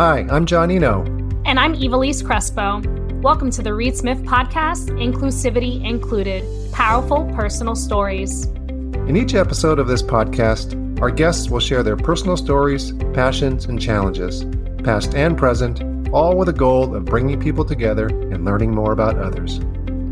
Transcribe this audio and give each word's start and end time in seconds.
Hi, 0.00 0.26
I'm 0.30 0.46
John 0.46 0.70
Iino. 0.70 1.04
And 1.44 1.60
I'm 1.60 1.74
Ivelisse 1.74 2.24
Crespo. 2.24 2.80
Welcome 3.20 3.50
to 3.50 3.60
the 3.60 3.74
Reed 3.74 3.94
Smith 3.94 4.16
Podcast, 4.22 4.88
Inclusivity 4.92 5.84
Included 5.84 6.42
Powerful 6.72 7.30
Personal 7.34 7.74
Stories. 7.74 8.46
In 8.46 9.14
each 9.14 9.34
episode 9.34 9.78
of 9.78 9.88
this 9.88 10.02
podcast, 10.02 11.02
our 11.02 11.10
guests 11.10 11.50
will 11.50 11.60
share 11.60 11.82
their 11.82 11.98
personal 11.98 12.38
stories, 12.38 12.94
passions, 13.12 13.66
and 13.66 13.78
challenges, 13.78 14.46
past 14.84 15.14
and 15.14 15.36
present, 15.36 15.82
all 16.14 16.34
with 16.34 16.48
a 16.48 16.54
goal 16.54 16.96
of 16.96 17.04
bringing 17.04 17.38
people 17.38 17.66
together 17.66 18.06
and 18.06 18.42
learning 18.42 18.74
more 18.74 18.92
about 18.92 19.18
others. 19.18 19.60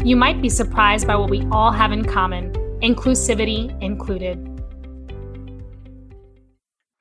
You 0.05 0.17
might 0.17 0.43
be 0.43 0.51
surprised 0.51 1.07
by 1.07 1.17
what 1.17 1.31
we 1.31 1.47
all 1.51 1.73
have 1.73 1.93
in 1.93 2.05
common, 2.05 2.53
inclusivity 2.83 3.75
included. 3.83 4.48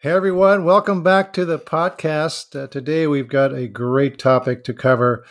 Hey 0.07 0.13
everyone, 0.13 0.63
welcome 0.63 1.03
back 1.03 1.33
to 1.33 1.43
the 1.43 1.59
podcast. 1.59 2.57
Uh, 2.57 2.67
today 2.67 3.07
we've 3.07 3.27
got 3.27 3.53
a 3.53 3.67
great 3.67 4.17
topic 4.17 4.63
to 4.63 4.73
cover. 4.73 5.25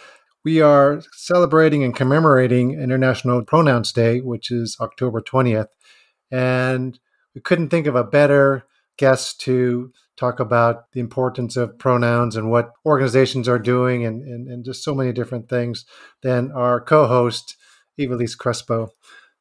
We 0.44 0.60
are 0.60 1.00
celebrating 1.12 1.82
and 1.82 1.96
commemorating 1.96 2.78
International 2.78 3.42
Pronouns 3.42 3.90
Day, 3.90 4.20
which 4.20 4.50
is 4.50 4.76
October 4.78 5.22
20th. 5.22 5.68
And 6.30 7.00
we 7.34 7.40
couldn't 7.40 7.70
think 7.70 7.86
of 7.86 7.96
a 7.96 8.04
better 8.04 8.66
guest 8.98 9.40
to 9.46 9.94
talk 10.18 10.40
about 10.40 10.92
the 10.92 11.00
importance 11.00 11.56
of 11.56 11.78
pronouns 11.78 12.36
and 12.36 12.50
what 12.50 12.72
organizations 12.84 13.48
are 13.48 13.58
doing 13.58 14.04
and, 14.04 14.20
and, 14.20 14.46
and 14.46 14.62
just 14.62 14.84
so 14.84 14.95
many 14.95 15.10
different 15.10 15.48
things 15.48 15.86
than 16.22 16.52
our 16.52 16.82
co 16.82 17.06
host, 17.06 17.56
Ivelisse 17.98 18.36
Crespo. 18.36 18.90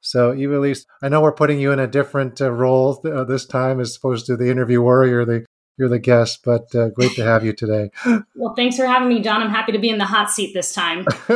So, 0.06 0.34
Ivelisse, 0.34 0.86
I 1.02 1.10
know 1.10 1.22
we're 1.22 1.32
putting 1.32 1.60
you 1.60 1.72
in 1.72 1.80
a 1.80 1.88
different 1.88 2.40
uh, 2.40 2.52
role 2.52 2.96
th- 2.96 3.14
uh, 3.14 3.24
this 3.24 3.46
time 3.46 3.80
as 3.80 3.98
opposed 3.98 4.28
to 4.28 4.38
the 4.38 4.52
interviewer. 4.52 5.06
You're 5.08 5.26
the 5.26 5.46
you're 5.78 5.90
the 5.90 6.00
guest, 6.00 6.40
but 6.46 6.74
uh, 6.74 6.90
great 6.90 7.12
to 7.16 7.24
have 7.24 7.44
you 7.44 7.54
today. 7.54 7.90
Well, 8.38 8.54
thanks 8.54 8.76
for 8.76 8.86
having 8.86 9.10
me, 9.10 9.22
John. 9.22 9.42
I'm 9.42 9.50
happy 9.50 9.72
to 9.72 9.80
be 9.80 9.90
in 9.90 9.98
the 9.98 10.06
hot 10.06 10.30
seat 10.30 10.54
this 10.54 10.74
time. 10.74 11.06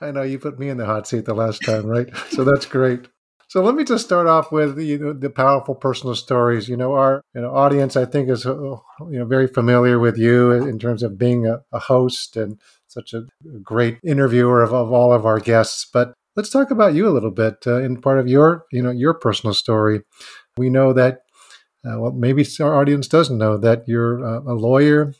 I 0.00 0.12
know 0.12 0.22
you 0.22 0.38
put 0.38 0.58
me 0.58 0.68
in 0.68 0.76
the 0.76 0.84
hot 0.84 1.06
seat 1.06 1.24
the 1.24 1.34
last 1.34 1.62
time, 1.62 1.86
right? 1.86 2.08
so 2.30 2.44
that's 2.44 2.66
great. 2.66 3.08
So 3.48 3.62
let 3.62 3.74
me 3.74 3.82
just 3.82 4.04
start 4.04 4.26
off 4.26 4.52
with 4.52 4.78
you 4.78 4.98
know, 4.98 5.12
the 5.14 5.30
powerful 5.30 5.74
personal 5.74 6.14
stories. 6.14 6.68
You 6.68 6.76
know, 6.76 6.92
our 6.92 7.22
you 7.34 7.40
know, 7.40 7.50
audience, 7.50 7.96
I 7.96 8.04
think, 8.04 8.28
is 8.28 8.46
uh, 8.46 8.52
you 8.52 9.18
know 9.18 9.24
very 9.24 9.48
familiar 9.48 9.98
with 9.98 10.18
you 10.18 10.52
in 10.52 10.78
terms 10.78 11.02
of 11.02 11.18
being 11.18 11.46
a, 11.46 11.62
a 11.72 11.78
host 11.78 12.36
and 12.36 12.60
such 12.86 13.14
a 13.14 13.24
great 13.62 13.98
interviewer 14.04 14.62
of, 14.62 14.72
of 14.72 14.92
all 14.92 15.12
of 15.12 15.24
our 15.24 15.40
guests. 15.40 15.86
But 15.90 16.12
let's 16.38 16.50
talk 16.50 16.70
about 16.70 16.94
you 16.94 17.08
a 17.08 17.10
little 17.10 17.32
bit 17.32 17.56
uh, 17.66 17.82
in 17.82 18.00
part 18.00 18.20
of 18.20 18.28
your 18.28 18.64
you 18.70 18.80
know 18.80 18.92
your 18.92 19.12
personal 19.12 19.52
story. 19.52 20.02
We 20.56 20.70
know 20.70 20.92
that 20.92 21.22
uh, 21.84 21.98
well 21.98 22.12
maybe 22.12 22.46
our 22.60 22.80
audience 22.80 23.08
doesn't 23.08 23.36
know 23.36 23.58
that 23.58 23.82
you're 23.88 24.24
uh, 24.24 24.40
a 24.42 24.54
lawyer. 24.54 25.14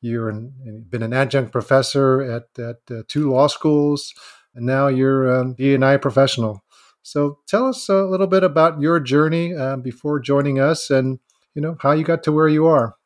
You're 0.00 0.28
an, 0.28 0.52
been 0.90 1.04
an 1.04 1.12
adjunct 1.12 1.52
professor 1.52 2.20
at 2.20 2.46
at 2.58 2.78
uh, 2.90 3.04
two 3.06 3.30
law 3.30 3.46
schools, 3.46 4.12
and 4.54 4.66
now 4.66 4.88
you're 4.88 5.32
a 5.32 5.54
D&I 5.54 5.96
professional. 5.98 6.60
So 7.02 7.38
tell 7.46 7.68
us 7.68 7.88
a 7.88 8.02
little 8.02 8.26
bit 8.26 8.42
about 8.42 8.80
your 8.80 8.98
journey 8.98 9.54
uh, 9.54 9.76
before 9.76 10.18
joining 10.18 10.58
us, 10.58 10.90
and 10.90 11.20
you 11.54 11.62
know 11.62 11.76
how 11.80 11.92
you 11.92 12.02
got 12.02 12.24
to 12.24 12.32
where 12.32 12.48
you 12.48 12.66
are. 12.66 12.96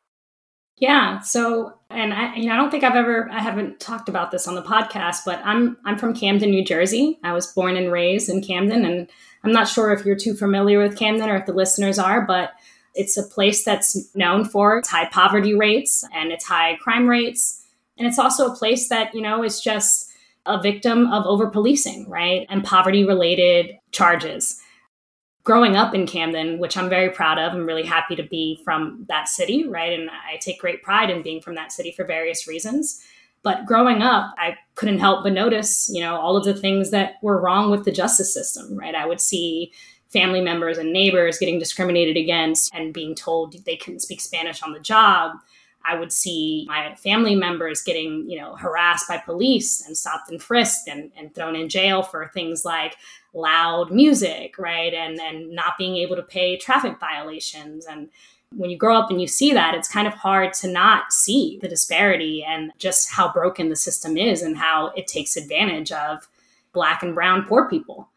Yeah. 0.77 1.19
So, 1.19 1.78
and 1.89 2.13
I, 2.13 2.35
you 2.35 2.47
know, 2.47 2.53
I 2.53 2.57
don't 2.57 2.69
think 2.69 2.83
I've 2.83 2.95
ever, 2.95 3.29
I 3.31 3.39
haven't 3.39 3.79
talked 3.79 4.09
about 4.09 4.31
this 4.31 4.47
on 4.47 4.55
the 4.55 4.61
podcast, 4.61 5.21
but 5.25 5.41
I'm, 5.43 5.77
I'm 5.85 5.97
from 5.97 6.13
Camden, 6.13 6.51
New 6.51 6.63
Jersey. 6.63 7.19
I 7.23 7.33
was 7.33 7.47
born 7.47 7.75
and 7.77 7.91
raised 7.91 8.29
in 8.29 8.41
Camden, 8.41 8.85
and 8.85 9.09
I'm 9.43 9.51
not 9.51 9.67
sure 9.67 9.91
if 9.91 10.05
you're 10.05 10.15
too 10.15 10.35
familiar 10.35 10.79
with 10.79 10.97
Camden 10.97 11.29
or 11.29 11.37
if 11.37 11.45
the 11.45 11.53
listeners 11.53 11.97
are, 11.97 12.21
but 12.21 12.51
it's 12.93 13.17
a 13.17 13.23
place 13.23 13.63
that's 13.63 14.15
known 14.15 14.45
for 14.45 14.77
its 14.77 14.89
high 14.89 15.09
poverty 15.09 15.55
rates 15.55 16.03
and 16.13 16.31
its 16.31 16.45
high 16.45 16.75
crime 16.75 17.07
rates. 17.07 17.65
And 17.97 18.07
it's 18.07 18.19
also 18.19 18.51
a 18.51 18.55
place 18.55 18.89
that, 18.89 19.13
you 19.15 19.21
know, 19.21 19.43
is 19.43 19.59
just 19.59 20.11
a 20.45 20.61
victim 20.61 21.07
of 21.11 21.25
over 21.25 21.47
policing, 21.47 22.09
right? 22.09 22.45
And 22.49 22.63
poverty 22.63 23.03
related 23.03 23.77
charges 23.91 24.61
growing 25.49 25.75
up 25.75 25.95
in 25.95 26.05
Camden, 26.05 26.59
which 26.59 26.77
I'm 26.77 26.89
very 26.89 27.09
proud 27.09 27.39
of, 27.39 27.53
I'm 27.53 27.65
really 27.65 27.83
happy 27.83 28.15
to 28.15 28.21
be 28.21 28.61
from 28.63 29.03
that 29.09 29.27
city, 29.27 29.67
right? 29.67 29.99
And 29.99 30.07
I 30.07 30.37
take 30.37 30.59
great 30.59 30.83
pride 30.83 31.09
in 31.09 31.23
being 31.23 31.41
from 31.41 31.55
that 31.55 31.71
city 31.71 31.91
for 31.91 32.05
various 32.05 32.47
reasons. 32.47 33.03
But 33.41 33.65
growing 33.65 34.03
up, 34.03 34.31
I 34.37 34.57
couldn't 34.75 34.99
help 34.99 35.23
but 35.23 35.33
notice, 35.33 35.89
you 35.91 36.01
know, 36.01 36.17
all 36.17 36.37
of 36.37 36.45
the 36.45 36.53
things 36.53 36.91
that 36.91 37.13
were 37.23 37.41
wrong 37.41 37.71
with 37.71 37.83
the 37.83 37.91
justice 37.91 38.31
system, 38.31 38.77
right? 38.77 38.93
I 38.93 39.07
would 39.07 39.19
see 39.19 39.71
family 40.09 40.39
members 40.39 40.77
and 40.77 40.93
neighbors 40.93 41.39
getting 41.39 41.57
discriminated 41.57 42.15
against 42.15 42.71
and 42.71 42.93
being 42.93 43.15
told 43.15 43.55
they 43.65 43.75
couldn't 43.75 44.01
speak 44.01 44.21
Spanish 44.21 44.61
on 44.61 44.73
the 44.73 44.79
job. 44.79 45.31
I 45.85 45.97
would 45.97 46.11
see 46.11 46.65
my 46.67 46.95
family 46.95 47.35
members 47.35 47.81
getting, 47.81 48.29
you 48.29 48.39
know, 48.39 48.55
harassed 48.55 49.07
by 49.07 49.17
police 49.17 49.85
and 49.85 49.95
stopped 49.95 50.29
and 50.29 50.41
frisked 50.41 50.87
and, 50.87 51.11
and 51.17 51.33
thrown 51.33 51.55
in 51.55 51.69
jail 51.69 52.03
for 52.03 52.29
things 52.33 52.65
like 52.65 52.97
loud 53.33 53.91
music, 53.91 54.57
right? 54.57 54.93
And 54.93 55.19
and 55.19 55.51
not 55.51 55.77
being 55.77 55.95
able 55.97 56.15
to 56.15 56.21
pay 56.21 56.57
traffic 56.57 56.99
violations. 56.99 57.85
And 57.85 58.09
when 58.55 58.69
you 58.69 58.77
grow 58.77 58.97
up 58.97 59.09
and 59.09 59.21
you 59.21 59.27
see 59.27 59.53
that, 59.53 59.75
it's 59.75 59.87
kind 59.87 60.07
of 60.07 60.13
hard 60.13 60.53
to 60.53 60.67
not 60.67 61.13
see 61.13 61.59
the 61.61 61.67
disparity 61.67 62.43
and 62.47 62.71
just 62.77 63.11
how 63.11 63.31
broken 63.31 63.69
the 63.69 63.75
system 63.75 64.17
is 64.17 64.41
and 64.41 64.57
how 64.57 64.87
it 64.95 65.07
takes 65.07 65.37
advantage 65.37 65.91
of 65.91 66.27
black 66.73 67.03
and 67.03 67.15
brown 67.15 67.45
poor 67.45 67.69
people. 67.69 68.09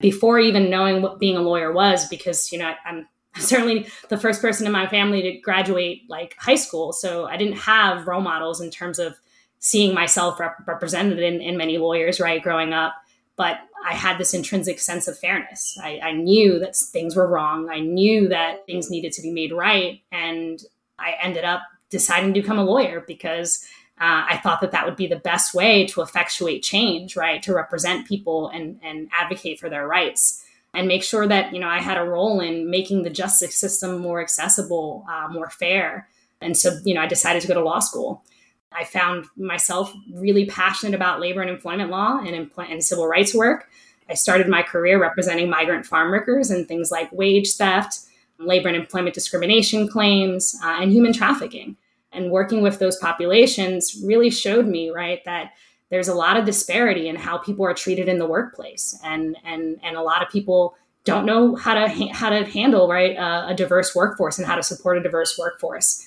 Before 0.00 0.38
even 0.40 0.70
knowing 0.70 1.02
what 1.02 1.20
being 1.20 1.36
a 1.36 1.42
lawyer 1.42 1.72
was, 1.72 2.08
because 2.08 2.50
you 2.50 2.58
know 2.58 2.72
I'm 2.84 3.06
certainly 3.36 3.86
the 4.08 4.18
first 4.18 4.40
person 4.40 4.66
in 4.66 4.72
my 4.72 4.86
family 4.86 5.22
to 5.22 5.32
graduate 5.38 6.02
like 6.08 6.36
high 6.38 6.56
school, 6.56 6.92
so 6.92 7.26
I 7.26 7.36
didn't 7.36 7.58
have 7.58 8.06
role 8.06 8.20
models 8.20 8.60
in 8.60 8.70
terms 8.70 8.98
of 8.98 9.16
seeing 9.58 9.94
myself 9.94 10.40
rep- 10.40 10.66
represented 10.66 11.20
in, 11.20 11.40
in 11.40 11.56
many 11.56 11.78
lawyers, 11.78 12.20
right, 12.20 12.42
growing 12.42 12.72
up 12.72 12.94
but 13.36 13.58
I 13.84 13.94
had 13.94 14.18
this 14.18 14.34
intrinsic 14.34 14.78
sense 14.78 15.08
of 15.08 15.18
fairness. 15.18 15.76
I, 15.82 15.98
I, 16.02 16.12
knew 16.12 16.58
that 16.60 16.76
things 16.76 17.16
were 17.16 17.26
wrong. 17.26 17.68
I 17.70 17.80
knew 17.80 18.28
that 18.28 18.64
things 18.66 18.90
needed 18.90 19.12
to 19.12 19.22
be 19.22 19.32
made 19.32 19.52
right. 19.52 20.00
And 20.12 20.62
I 20.98 21.14
ended 21.20 21.44
up 21.44 21.62
deciding 21.90 22.34
to 22.34 22.40
become 22.40 22.58
a 22.58 22.64
lawyer 22.64 23.02
because 23.06 23.64
uh, 24.00 24.26
I 24.28 24.40
thought 24.42 24.60
that 24.60 24.70
that 24.72 24.84
would 24.84 24.96
be 24.96 25.06
the 25.06 25.16
best 25.16 25.54
way 25.54 25.86
to 25.88 26.02
effectuate 26.02 26.62
change, 26.62 27.16
right? 27.16 27.42
To 27.42 27.54
represent 27.54 28.06
people 28.06 28.48
and, 28.48 28.78
and 28.82 29.08
advocate 29.12 29.58
for 29.58 29.68
their 29.68 29.86
rights 29.86 30.41
and 30.74 30.88
make 30.88 31.02
sure 31.02 31.26
that, 31.26 31.52
you 31.52 31.60
know, 31.60 31.68
I 31.68 31.80
had 31.80 31.98
a 31.98 32.04
role 32.04 32.40
in 32.40 32.70
making 32.70 33.02
the 33.02 33.10
justice 33.10 33.54
system 33.54 33.98
more 33.98 34.20
accessible, 34.20 35.04
uh, 35.08 35.28
more 35.30 35.50
fair. 35.50 36.08
And 36.40 36.56
so, 36.56 36.78
you 36.84 36.94
know, 36.94 37.02
I 37.02 37.06
decided 37.06 37.42
to 37.42 37.48
go 37.48 37.54
to 37.54 37.62
law 37.62 37.78
school. 37.78 38.24
I 38.72 38.84
found 38.84 39.26
myself 39.36 39.92
really 40.14 40.46
passionate 40.46 40.94
about 40.94 41.20
labor 41.20 41.42
and 41.42 41.50
employment 41.50 41.90
law 41.90 42.18
and, 42.18 42.28
empl- 42.28 42.70
and 42.70 42.82
civil 42.82 43.06
rights 43.06 43.34
work. 43.34 43.68
I 44.08 44.14
started 44.14 44.48
my 44.48 44.62
career 44.62 45.00
representing 45.00 45.50
migrant 45.50 45.86
farm 45.86 46.10
workers 46.10 46.50
and 46.50 46.66
things 46.66 46.90
like 46.90 47.12
wage 47.12 47.54
theft, 47.54 48.00
labor 48.38 48.68
and 48.68 48.76
employment 48.76 49.14
discrimination 49.14 49.88
claims, 49.88 50.58
uh, 50.64 50.78
and 50.80 50.90
human 50.90 51.12
trafficking. 51.12 51.76
And 52.12 52.30
working 52.30 52.62
with 52.62 52.78
those 52.78 52.96
populations 52.96 54.00
really 54.04 54.30
showed 54.30 54.66
me, 54.66 54.90
right, 54.90 55.24
that 55.24 55.52
there's 55.92 56.08
a 56.08 56.14
lot 56.14 56.38
of 56.38 56.46
disparity 56.46 57.06
in 57.06 57.16
how 57.16 57.36
people 57.36 57.66
are 57.66 57.74
treated 57.74 58.08
in 58.08 58.18
the 58.18 58.26
workplace, 58.26 58.98
and 59.04 59.36
and 59.44 59.78
and 59.84 59.94
a 59.94 60.02
lot 60.02 60.22
of 60.22 60.32
people 60.32 60.74
don't 61.04 61.26
know 61.26 61.54
how 61.54 61.74
to 61.74 61.86
how 62.12 62.30
to 62.30 62.46
handle 62.46 62.88
right 62.88 63.14
a 63.14 63.54
diverse 63.54 63.94
workforce 63.94 64.38
and 64.38 64.46
how 64.46 64.56
to 64.56 64.62
support 64.62 64.96
a 64.96 65.02
diverse 65.02 65.38
workforce. 65.38 66.06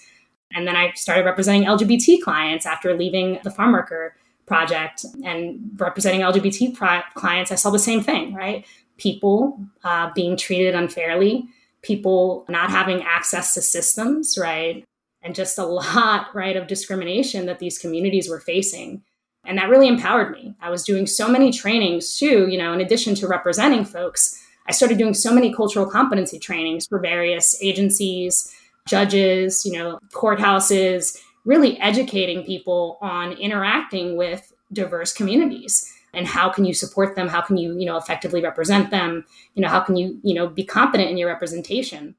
And 0.54 0.68
then 0.68 0.76
I 0.76 0.92
started 0.96 1.24
representing 1.24 1.66
LGBT 1.66 2.22
clients 2.24 2.66
after 2.66 2.98
leaving 2.98 3.40
the 3.44 3.52
farm 3.52 3.74
worker 3.74 4.16
project 4.48 5.06
and 5.24 5.60
representing 5.78 6.22
LGBT 6.22 6.76
pro- 6.76 7.02
clients. 7.14 7.52
I 7.52 7.56
saw 7.56 7.70
the 7.70 7.80
same 7.80 8.02
thing, 8.02 8.34
right? 8.34 8.66
People 8.98 9.60
uh, 9.84 10.10
being 10.16 10.36
treated 10.36 10.74
unfairly, 10.74 11.48
people 11.84 12.46
not 12.50 12.72
having 12.72 13.04
access 13.04 13.54
to 13.54 13.62
systems, 13.62 14.36
right? 14.40 14.84
And 15.22 15.36
just 15.36 15.60
a 15.60 15.66
lot, 15.66 16.28
right, 16.34 16.56
of 16.56 16.68
discrimination 16.68 17.46
that 17.46 17.60
these 17.60 17.78
communities 17.78 18.30
were 18.30 18.40
facing. 18.40 19.04
And 19.46 19.58
that 19.58 19.70
really 19.70 19.88
empowered 19.88 20.32
me. 20.32 20.56
I 20.62 20.70
was 20.70 20.84
doing 20.84 21.08
so 21.08 21.28
many 21.28 21.52
trainings 21.52 22.18
too, 22.18 22.48
you 22.48 22.58
know, 22.58 22.74
in 22.74 22.82
addition 22.82 23.16
to 23.16 23.28
representing 23.28 23.86
folks, 23.86 24.42
I 24.68 24.72
started 24.72 24.98
doing 24.98 25.14
so 25.14 25.34
many 25.34 25.54
cultural 25.54 25.86
competency 25.86 26.40
trainings 26.40 26.88
for 26.88 27.00
various 27.00 27.56
agencies, 27.62 28.54
judges, 28.88 29.64
you 29.66 29.74
know, 29.74 30.00
courthouses, 30.12 31.20
really 31.46 31.80
educating 31.80 32.44
people 32.44 32.98
on 33.02 33.34
interacting 33.34 34.18
with 34.18 34.52
diverse 34.74 35.14
communities 35.14 35.92
and 36.16 36.26
how 36.26 36.50
can 36.50 36.66
you 36.66 36.74
support 36.74 37.16
them? 37.16 37.28
How 37.28 37.42
can 37.42 37.58
you 37.58 37.78
you 37.78 37.86
know 37.86 37.98
effectively 37.98 38.42
represent 38.42 38.90
them? 38.90 39.26
You 39.54 39.62
know 39.62 39.68
how 39.68 39.82
can 39.82 39.96
you 39.96 40.20
you 40.24 40.34
know 40.34 40.48
be 40.48 40.64
competent 40.64 41.10
in 41.10 41.18
your 41.18 41.30
representation? 41.30 42.16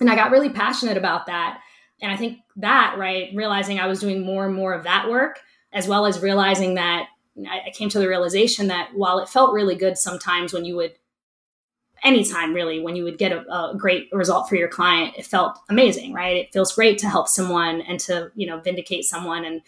And 0.00 0.10
i 0.10 0.14
got 0.14 0.30
really 0.30 0.48
passionate 0.48 0.96
about 0.96 1.26
that. 1.26 1.60
And 2.00 2.10
i 2.10 2.16
think 2.16 2.38
that 2.56 2.96
right 2.96 3.30
realizing 3.34 3.78
i 3.78 3.86
was 3.86 4.00
doing 4.00 4.24
more 4.24 4.46
and 4.46 4.54
more 4.54 4.72
of 4.72 4.84
that 4.84 5.08
work 5.08 5.40
as 5.72 5.86
well 5.86 6.06
as 6.06 6.20
realizing 6.20 6.74
that 6.74 7.06
i 7.48 7.70
came 7.72 7.88
to 7.88 7.98
the 7.98 8.08
realization 8.08 8.68
that 8.68 8.90
while 8.94 9.18
it 9.18 9.28
felt 9.28 9.52
really 9.52 9.74
good 9.74 9.96
sometimes 9.96 10.52
when 10.52 10.64
you 10.64 10.76
would 10.76 10.92
anytime 12.04 12.54
really 12.54 12.80
when 12.80 12.96
you 12.96 13.04
would 13.04 13.18
get 13.18 13.32
a, 13.32 13.40
a, 13.52 13.74
great 13.76 14.08
result 14.12 14.48
for 14.48 14.56
your 14.56 14.68
client 14.68 15.14
it 15.16 15.26
felt 15.26 15.58
amazing 15.68 16.12
right? 16.12 16.36
It 16.36 16.52
feels 16.52 16.74
great 16.74 16.98
to 16.98 17.08
help 17.08 17.28
someone 17.28 17.80
and 17.82 17.98
to 18.00 18.30
you 18.34 18.46
know 18.46 18.60
vindicate 18.60 19.04
someone 19.04 19.44
and 19.44 19.62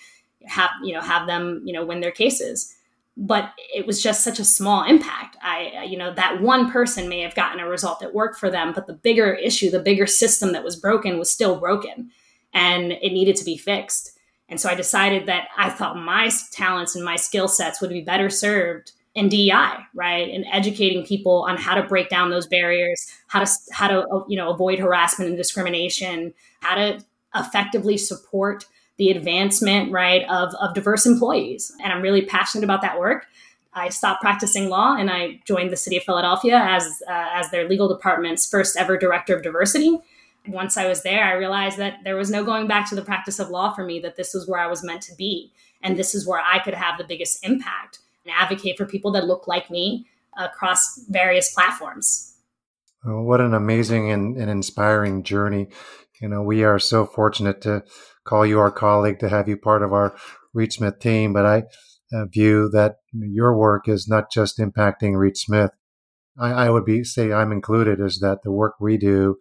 have 0.47 0.70
you 0.82 0.93
know 0.94 1.00
have 1.00 1.26
them 1.26 1.62
you 1.64 1.73
know 1.73 1.85
win 1.85 2.00
their 2.00 2.11
cases. 2.11 2.75
But 3.17 3.52
it 3.75 3.87
was 3.87 4.02
just 4.02 4.25
such 4.25 4.38
a 4.38 4.44
small 4.44 4.85
impact. 4.85 5.37
I 5.43 5.85
you 5.88 5.99
know 5.99 6.12
that 6.14 6.41
one 6.41 6.70
person 6.70 7.08
may 7.08 7.20
have 7.20 7.35
gotten 7.35 7.61
a 7.61 7.69
result 7.69 8.00
that 8.00 8.14
worked 8.14 8.38
for 8.38 8.50
them 8.50 8.73
but 8.75 8.87
the 8.87 8.94
bigger 8.94 9.32
issue 9.32 9.70
the 9.70 9.81
bigger 9.81 10.06
system 10.06 10.52
that 10.52 10.64
was 10.64 10.76
broken 10.76 11.19
was 11.19 11.31
still 11.31 11.58
broken 11.58 12.11
and 12.52 12.93
it 12.93 13.12
needed 13.12 13.37
to 13.37 13.44
be 13.44 13.56
fixed 13.56 14.19
and 14.50 14.61
so 14.61 14.69
i 14.69 14.75
decided 14.75 15.26
that 15.26 15.49
i 15.56 15.70
thought 15.70 15.97
my 15.97 16.31
talents 16.52 16.94
and 16.94 17.05
my 17.05 17.17
skill 17.17 17.49
sets 17.49 17.81
would 17.81 17.91
be 17.91 18.02
better 18.02 18.29
served 18.29 18.93
in 19.14 19.29
DEI, 19.29 19.76
right? 19.94 20.31
And 20.31 20.44
educating 20.52 21.05
people 21.05 21.44
on 21.49 21.56
how 21.56 21.75
to 21.75 21.82
break 21.82 22.08
down 22.08 22.31
those 22.31 22.47
barriers, 22.47 23.06
how 23.26 23.43
to 23.43 23.50
how 23.73 23.88
to 23.88 24.25
you 24.29 24.37
know 24.37 24.50
avoid 24.50 24.79
harassment 24.79 25.29
and 25.29 25.37
discrimination, 25.37 26.32
how 26.61 26.76
to 26.76 27.05
effectively 27.35 27.97
support 27.97 28.67
the 28.99 29.11
advancement, 29.11 29.91
right, 29.91 30.23
of 30.31 30.55
of 30.55 30.75
diverse 30.75 31.06
employees. 31.06 31.73
And 31.82 31.93
I'm 31.93 32.02
really 32.02 32.23
passionate 32.23 32.64
about 32.64 32.82
that 32.82 32.99
work. 32.99 33.26
I 33.73 33.88
stopped 33.88 34.20
practicing 34.20 34.69
law 34.69 34.97
and 34.97 35.11
I 35.11 35.41
joined 35.47 35.70
the 35.70 35.76
city 35.76 35.97
of 35.97 36.02
Philadelphia 36.02 36.58
as 36.58 37.02
uh, 37.08 37.29
as 37.32 37.50
their 37.50 37.69
legal 37.69 37.88
department's 37.88 38.49
first 38.49 38.76
ever 38.76 38.97
director 38.97 39.37
of 39.37 39.43
diversity. 39.43 39.99
Once 40.46 40.76
I 40.76 40.88
was 40.88 41.02
there, 41.02 41.25
I 41.25 41.32
realized 41.32 41.78
that 41.78 41.98
there 42.04 42.16
was 42.16 42.31
no 42.31 42.44
going 42.44 42.66
back 42.66 42.88
to 42.88 42.94
the 42.94 43.02
practice 43.02 43.38
of 43.38 43.50
law 43.50 43.72
for 43.72 43.84
me. 43.84 44.00
That 44.00 44.16
this 44.16 44.34
was 44.34 44.48
where 44.48 44.60
I 44.60 44.66
was 44.66 44.82
meant 44.82 45.02
to 45.02 45.14
be, 45.14 45.52
and 45.82 45.98
this 45.98 46.14
is 46.14 46.26
where 46.26 46.40
I 46.40 46.58
could 46.60 46.75
have 46.75 46.98
the 46.98 47.04
biggest 47.04 47.44
impact 47.44 47.98
and 48.25 48.34
advocate 48.37 48.76
for 48.76 48.87
people 48.87 49.12
that 49.12 49.26
look 49.26 49.46
like 49.46 49.70
me 49.70 50.06
across 50.38 51.04
various 51.08 51.52
platforms. 51.52 52.37
What 53.02 53.40
an 53.40 53.54
amazing 53.54 54.10
and, 54.10 54.37
and 54.37 54.50
inspiring 54.50 55.22
journey. 55.22 55.69
You 56.20 56.28
know, 56.28 56.42
we 56.42 56.64
are 56.64 56.78
so 56.78 57.06
fortunate 57.06 57.62
to 57.62 57.82
call 58.25 58.44
you 58.44 58.58
our 58.60 58.70
colleague, 58.70 59.19
to 59.20 59.28
have 59.28 59.48
you 59.48 59.56
part 59.56 59.82
of 59.82 59.92
our 59.92 60.14
Reed 60.52 60.72
Smith 60.72 60.98
team. 60.98 61.32
But 61.32 61.46
I 61.46 61.62
uh, 62.12 62.26
view 62.26 62.69
that 62.72 62.96
your 63.12 63.56
work 63.56 63.88
is 63.88 64.06
not 64.06 64.31
just 64.31 64.58
impacting 64.58 65.16
Reed 65.16 65.37
Smith. 65.37 65.70
I, 66.38 66.50
I 66.50 66.70
would 66.70 66.84
be 66.84 67.04
say 67.04 67.32
I'm 67.32 67.52
included 67.52 68.00
is 68.00 68.20
that 68.20 68.42
the 68.42 68.52
work 68.52 68.75
we 68.81 68.98
do 68.98 69.37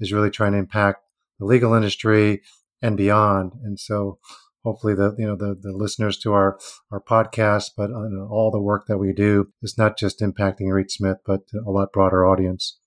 is 0.00 0.12
really 0.12 0.30
trying 0.30 0.52
to 0.52 0.58
impact 0.58 1.04
the 1.38 1.46
legal 1.46 1.74
industry 1.74 2.42
and 2.82 2.96
beyond. 2.96 3.52
And 3.62 3.78
so 3.78 4.18
hopefully 4.64 4.94
the 4.94 5.14
you 5.18 5.26
know 5.26 5.36
the, 5.36 5.56
the 5.60 5.72
listeners 5.72 6.18
to 6.18 6.32
our 6.32 6.58
our 6.90 7.00
podcast 7.00 7.70
but 7.76 7.90
uh, 7.90 8.26
all 8.28 8.50
the 8.50 8.60
work 8.60 8.86
that 8.86 8.98
we 8.98 9.12
do 9.12 9.48
is 9.62 9.78
not 9.78 9.98
just 9.98 10.20
impacting 10.20 10.70
Reed 10.72 10.90
Smith 10.90 11.16
but 11.24 11.40
a 11.66 11.70
lot 11.70 11.92
broader 11.92 12.26
audience. 12.26 12.78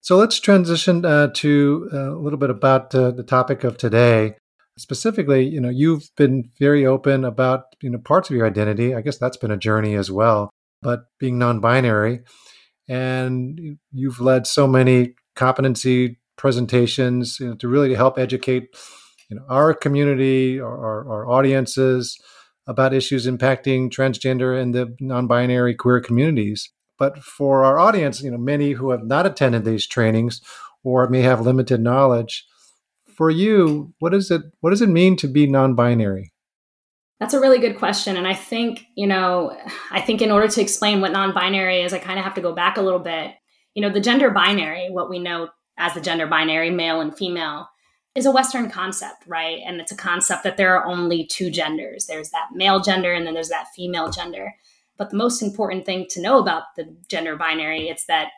So 0.00 0.16
let's 0.16 0.40
transition 0.40 1.04
uh, 1.04 1.28
to 1.34 1.88
uh, 1.92 2.16
a 2.16 2.18
little 2.18 2.38
bit 2.38 2.50
about 2.50 2.94
uh, 2.94 3.12
the 3.12 3.22
topic 3.22 3.64
of 3.64 3.78
today. 3.78 4.36
Specifically 4.78 5.46
you 5.46 5.60
know 5.60 5.70
you've 5.70 6.10
been 6.16 6.50
very 6.58 6.84
open 6.84 7.24
about 7.24 7.64
you 7.80 7.90
know 7.90 7.98
parts 7.98 8.28
of 8.28 8.36
your 8.36 8.46
identity. 8.46 8.94
I 8.94 9.00
guess 9.00 9.18
that's 9.18 9.36
been 9.36 9.50
a 9.50 9.56
journey 9.56 9.94
as 9.94 10.10
well 10.10 10.50
but 10.82 11.04
being 11.18 11.38
non-binary. 11.38 12.20
And 12.88 13.78
you've 13.92 14.20
led 14.20 14.46
so 14.46 14.66
many 14.66 15.14
competency 15.36 16.18
presentations 16.36 17.38
you 17.40 17.48
know, 17.48 17.54
to 17.56 17.68
really 17.68 17.94
help 17.94 18.18
educate 18.18 18.68
you 19.28 19.36
know, 19.36 19.42
our 19.48 19.74
community, 19.74 20.60
our, 20.60 21.08
our 21.08 21.30
audiences 21.30 22.18
about 22.66 22.94
issues 22.94 23.26
impacting 23.26 23.90
transgender 23.90 24.60
and 24.60 24.74
the 24.74 24.94
non-binary 25.00 25.74
queer 25.74 26.00
communities. 26.00 26.70
But 26.98 27.22
for 27.22 27.64
our 27.64 27.78
audience, 27.78 28.22
you 28.22 28.30
know, 28.30 28.38
many 28.38 28.72
who 28.72 28.90
have 28.90 29.04
not 29.04 29.26
attended 29.26 29.64
these 29.64 29.86
trainings 29.86 30.40
or 30.84 31.08
may 31.08 31.22
have 31.22 31.40
limited 31.40 31.80
knowledge, 31.80 32.46
for 33.16 33.30
you, 33.30 33.92
what 33.98 34.14
is 34.14 34.30
it 34.30 34.42
what 34.60 34.70
does 34.70 34.82
it 34.82 34.88
mean 34.88 35.16
to 35.16 35.28
be 35.28 35.46
non-binary? 35.46 36.32
That's 37.20 37.34
a 37.34 37.40
really 37.40 37.58
good 37.58 37.78
question. 37.78 38.16
And 38.16 38.26
I 38.26 38.34
think, 38.34 38.84
you 38.96 39.06
know, 39.06 39.56
I 39.92 40.00
think 40.00 40.22
in 40.22 40.32
order 40.32 40.48
to 40.48 40.60
explain 40.60 41.00
what 41.00 41.12
non 41.12 41.32
binary 41.32 41.82
is, 41.82 41.92
I 41.92 41.98
kind 41.98 42.18
of 42.18 42.24
have 42.24 42.34
to 42.34 42.40
go 42.40 42.52
back 42.52 42.78
a 42.78 42.82
little 42.82 42.98
bit. 42.98 43.32
You 43.74 43.82
know, 43.82 43.90
the 43.90 44.00
gender 44.00 44.30
binary, 44.30 44.88
what 44.90 45.08
we 45.08 45.18
know 45.18 45.48
as 45.82 45.94
the 45.94 46.00
gender 46.00 46.28
binary, 46.28 46.70
male 46.70 47.00
and 47.00 47.14
female, 47.14 47.68
is 48.14 48.24
a 48.24 48.30
Western 48.30 48.70
concept, 48.70 49.24
right? 49.26 49.58
And 49.66 49.80
it's 49.80 49.90
a 49.90 49.96
concept 49.96 50.44
that 50.44 50.56
there 50.56 50.76
are 50.78 50.86
only 50.86 51.26
two 51.26 51.50
genders 51.50 52.06
there's 52.06 52.30
that 52.30 52.50
male 52.54 52.80
gender 52.80 53.12
and 53.12 53.26
then 53.26 53.34
there's 53.34 53.48
that 53.48 53.66
female 53.74 54.10
gender. 54.10 54.54
But 54.96 55.10
the 55.10 55.16
most 55.16 55.42
important 55.42 55.84
thing 55.84 56.06
to 56.10 56.22
know 56.22 56.38
about 56.38 56.76
the 56.76 56.94
gender 57.08 57.34
binary 57.36 57.88
it's 57.88 58.04
that 58.06 58.28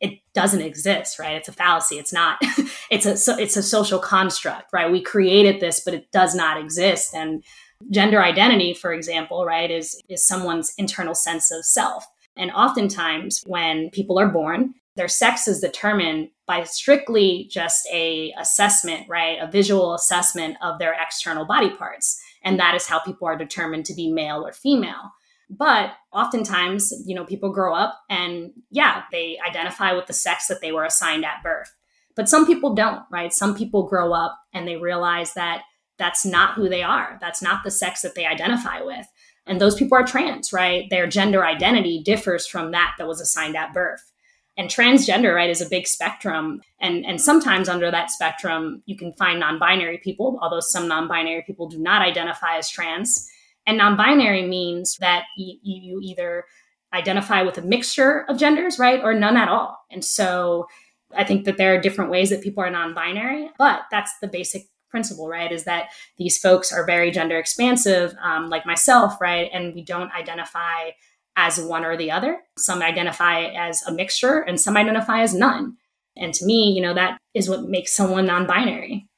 it 0.00 0.18
doesn't 0.34 0.60
exist, 0.60 1.18
right? 1.18 1.36
It's 1.36 1.48
a 1.48 1.52
fallacy. 1.52 1.96
It's 1.96 2.12
not. 2.12 2.38
it's 2.90 3.06
a 3.06 3.40
it's 3.40 3.56
a 3.56 3.62
social 3.62 4.00
construct, 4.00 4.72
right? 4.72 4.90
We 4.90 5.00
created 5.00 5.60
this, 5.60 5.80
but 5.80 5.94
it 5.94 6.10
does 6.10 6.34
not 6.34 6.60
exist. 6.60 7.14
And 7.14 7.42
gender 7.90 8.20
identity, 8.20 8.74
for 8.74 8.92
example, 8.92 9.46
right, 9.46 9.70
is 9.70 9.98
is 10.10 10.26
someone's 10.26 10.74
internal 10.76 11.14
sense 11.14 11.50
of 11.52 11.64
self. 11.64 12.04
And 12.36 12.50
oftentimes, 12.50 13.44
when 13.46 13.90
people 13.90 14.18
are 14.18 14.28
born, 14.28 14.74
their 14.96 15.08
sex 15.08 15.48
is 15.48 15.60
determined 15.60 16.30
by 16.52 16.64
strictly 16.64 17.48
just 17.50 17.86
a 17.90 18.30
assessment 18.38 19.08
right? 19.08 19.38
A 19.40 19.50
visual 19.50 19.94
assessment 19.94 20.58
of 20.60 20.78
their 20.78 20.94
external 21.00 21.46
body 21.46 21.70
parts. 21.70 22.20
And 22.44 22.58
that 22.60 22.74
is 22.74 22.86
how 22.86 22.98
people 22.98 23.26
are 23.26 23.38
determined 23.38 23.86
to 23.86 23.94
be 23.94 24.12
male 24.12 24.44
or 24.46 24.52
female. 24.52 25.12
But 25.48 25.92
oftentimes 26.12 26.92
you 27.06 27.14
know 27.14 27.24
people 27.24 27.52
grow 27.52 27.74
up 27.74 27.98
and 28.10 28.52
yeah 28.70 29.04
they 29.12 29.38
identify 29.46 29.92
with 29.94 30.06
the 30.06 30.12
sex 30.12 30.46
that 30.48 30.60
they 30.60 30.72
were 30.72 30.84
assigned 30.84 31.24
at 31.24 31.42
birth. 31.42 31.72
But 32.16 32.28
some 32.28 32.46
people 32.46 32.74
don't 32.74 33.02
right? 33.10 33.32
Some 33.32 33.54
people 33.56 33.88
grow 33.88 34.12
up 34.12 34.38
and 34.52 34.68
they 34.68 34.76
realize 34.76 35.32
that 35.32 35.62
that's 35.96 36.26
not 36.26 36.54
who 36.54 36.68
they 36.68 36.82
are. 36.82 37.16
That's 37.20 37.40
not 37.40 37.64
the 37.64 37.70
sex 37.70 38.02
that 38.02 38.14
they 38.14 38.26
identify 38.26 38.82
with. 38.82 39.06
And 39.46 39.58
those 39.58 39.74
people 39.74 39.96
are 39.96 40.04
trans 40.04 40.52
right? 40.52 40.84
Their 40.90 41.06
gender 41.06 41.46
identity 41.46 42.02
differs 42.04 42.46
from 42.46 42.72
that 42.72 42.92
that 42.98 43.08
was 43.08 43.22
assigned 43.22 43.56
at 43.56 43.72
birth 43.72 44.11
and 44.56 44.68
transgender 44.68 45.34
right 45.34 45.50
is 45.50 45.60
a 45.60 45.68
big 45.68 45.86
spectrum. 45.86 46.60
And 46.80 47.04
and 47.06 47.20
sometimes 47.20 47.68
under 47.68 47.90
that 47.90 48.10
spectrum 48.10 48.82
you 48.86 48.96
can 48.96 49.12
find 49.14 49.40
non-binary 49.40 49.98
people 49.98 50.38
although 50.42 50.60
some 50.60 50.88
non-binary 50.88 51.44
people 51.46 51.68
do 51.68 51.78
not 51.78 52.02
identify 52.02 52.56
as 52.58 52.70
trans. 52.70 53.28
And 53.66 53.78
non-binary 53.78 54.46
means 54.46 54.96
that 54.98 55.24
you, 55.36 55.56
you 55.62 56.00
either 56.02 56.44
identify 56.92 57.42
with 57.42 57.56
a 57.58 57.62
mixture 57.62 58.24
of 58.28 58.38
genders 58.38 58.78
right 58.78 59.00
or 59.02 59.14
none 59.14 59.36
at 59.36 59.48
all. 59.48 59.78
And 59.90 60.04
so 60.04 60.66
i 61.14 61.24
think 61.24 61.44
that 61.44 61.56
there 61.56 61.74
are 61.74 61.80
different 61.80 62.10
ways 62.10 62.30
that 62.30 62.42
people 62.42 62.62
are 62.62 62.70
non-binary 62.70 63.50
but 63.58 63.82
that's 63.90 64.12
the 64.20 64.28
basic 64.28 64.62
principle 64.90 65.28
right 65.28 65.52
is 65.52 65.64
that 65.64 65.88
these 66.18 66.38
folks 66.38 66.72
are 66.72 66.84
very 66.84 67.10
gender 67.10 67.38
expansive 67.38 68.14
um, 68.22 68.48
like 68.48 68.66
myself 68.66 69.20
right 69.20 69.50
and 69.52 69.74
we 69.74 69.82
don't 69.82 70.12
identify 70.12 70.90
as 71.36 71.60
one 71.60 71.84
or 71.84 71.96
the 71.96 72.10
other. 72.10 72.38
Some 72.58 72.82
identify 72.82 73.44
as 73.46 73.82
a 73.86 73.92
mixture 73.92 74.40
and 74.40 74.60
some 74.60 74.76
identify 74.76 75.20
as 75.20 75.34
none. 75.34 75.76
And 76.16 76.34
to 76.34 76.44
me, 76.44 76.72
you 76.72 76.82
know, 76.82 76.94
that 76.94 77.18
is 77.34 77.48
what 77.48 77.64
makes 77.64 77.94
someone 77.94 78.26
non 78.26 78.46
binary. 78.46 79.08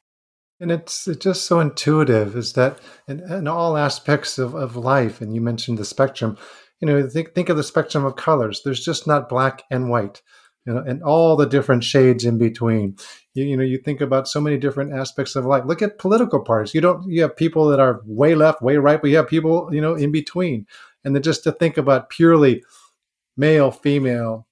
And 0.61 0.71
it's, 0.71 1.09
it's 1.09 1.23
just 1.23 1.47
so 1.47 1.61
intuitive 1.61 2.37
is 2.37 2.52
that 2.52 2.78
in, 3.09 3.21
in, 3.30 3.49
all 3.49 3.76
aspects 3.76 4.38
of, 4.38 4.54
of 4.54 4.76
life, 4.76 5.21
and 5.21 5.35
you 5.35 5.40
mentioned 5.40 5.78
the 5.78 5.85
spectrum, 5.85 6.38
you 6.80 6.87
know, 6.87 7.09
think, 7.09 7.35
think 7.35 7.49
of 7.49 7.56
the 7.56 7.64
spectrum 7.64 8.04
of 8.04 8.16
colors. 8.16 8.62
There's 8.64 8.85
just 8.85 9.06
not 9.06 9.28
black 9.28 9.64
and 9.71 9.90
white, 9.90 10.23
you 10.64 10.73
know, 10.73 10.80
and 10.80 11.02
all 11.02 11.35
the 11.35 11.47
different 11.47 11.83
shades 11.83 12.25
in 12.25 12.38
between. 12.38 12.97
You, 13.35 13.44
you 13.44 13.56
know, 13.56 13.64
you 13.64 13.78
think 13.78 14.00
about 14.00 14.28
so 14.28 14.40
many 14.40 14.56
different 14.56 14.94
aspects 14.94 15.35
of 15.35 15.44
life. 15.44 15.64
Look 15.66 15.83
at 15.83 15.99
political 15.99 16.40
parties. 16.40 16.73
You 16.73 16.80
don't, 16.80 17.11
you 17.11 17.23
have 17.23 17.37
people 17.37 17.66
that 17.66 17.80
are 17.80 18.00
way 18.04 18.37
left, 18.37 18.62
way 18.62 18.76
right, 18.76 19.00
but 19.00 19.11
you 19.11 19.16
have 19.16 19.28
people, 19.28 19.68
you 19.73 19.80
know, 19.80 19.94
in 19.97 20.12
between 20.12 20.66
and 21.04 21.14
then 21.14 21.23
just 21.23 21.44
to 21.44 21.52
think 21.52 21.76
about 21.76 22.11
purely 22.11 22.62
male, 23.37 23.70
female, 23.70 24.46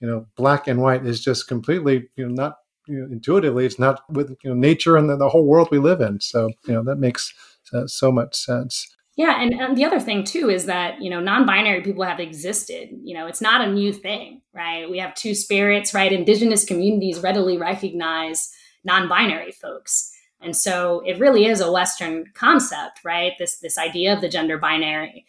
you 0.00 0.06
know, 0.06 0.26
black 0.36 0.68
and 0.68 0.80
white 0.80 1.06
is 1.06 1.22
just 1.22 1.48
completely, 1.48 2.08
you 2.16 2.26
know, 2.26 2.34
not 2.34 2.58
you 2.86 2.98
know, 2.98 3.06
intuitively, 3.10 3.66
it's 3.66 3.78
not 3.78 4.02
with 4.10 4.36
you 4.42 4.50
know 4.50 4.56
nature 4.56 4.96
and 4.96 5.10
the, 5.10 5.16
the, 5.16 5.28
whole 5.28 5.44
world 5.44 5.68
we 5.70 5.78
live 5.78 6.00
in. 6.00 6.20
So 6.20 6.50
you 6.66 6.74
know 6.74 6.84
that 6.84 6.96
makes 6.96 7.32
uh, 7.72 7.86
so 7.86 8.12
much 8.12 8.36
sense. 8.36 8.86
Yeah, 9.16 9.40
and, 9.40 9.54
and 9.54 9.76
the 9.76 9.84
other 9.84 9.98
thing 9.98 10.24
too 10.24 10.50
is 10.50 10.66
that 10.66 11.00
you 11.02 11.10
know 11.10 11.20
non-binary 11.20 11.82
people 11.82 12.04
have 12.04 12.20
existed. 12.20 12.90
You 13.02 13.14
know, 13.14 13.26
it's 13.26 13.40
not 13.40 13.66
a 13.66 13.72
new 13.72 13.92
thing, 13.92 14.42
right? 14.54 14.88
We 14.88 14.98
have 14.98 15.14
two 15.14 15.34
spirits, 15.34 15.94
right? 15.94 16.12
Indigenous 16.12 16.64
communities 16.64 17.20
readily 17.20 17.58
recognize 17.58 18.50
non-binary 18.84 19.52
folks. 19.52 20.12
And 20.40 20.54
so 20.54 21.02
it 21.04 21.18
really 21.18 21.46
is 21.46 21.60
a 21.60 21.72
Western 21.72 22.26
concept, 22.34 23.00
right? 23.04 23.32
This 23.38 23.58
this 23.58 23.78
idea 23.78 24.14
of 24.14 24.20
the 24.20 24.28
gender 24.28 24.58
binary 24.58 25.26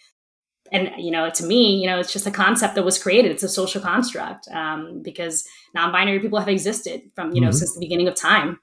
and 0.71 0.91
you 0.97 1.11
know 1.11 1.29
to 1.29 1.45
me 1.45 1.75
you 1.75 1.87
know 1.87 1.99
it's 1.99 2.13
just 2.13 2.27
a 2.27 2.31
concept 2.31 2.75
that 2.75 2.83
was 2.83 3.01
created 3.01 3.31
it's 3.31 3.43
a 3.43 3.49
social 3.49 3.81
construct 3.81 4.47
um, 4.49 5.01
because 5.03 5.47
non-binary 5.73 6.19
people 6.19 6.39
have 6.39 6.49
existed 6.49 7.01
from 7.15 7.33
you 7.33 7.41
know 7.41 7.47
mm-hmm. 7.47 7.55
since 7.55 7.73
the 7.73 7.79
beginning 7.79 8.07
of 8.07 8.15
time 8.15 8.59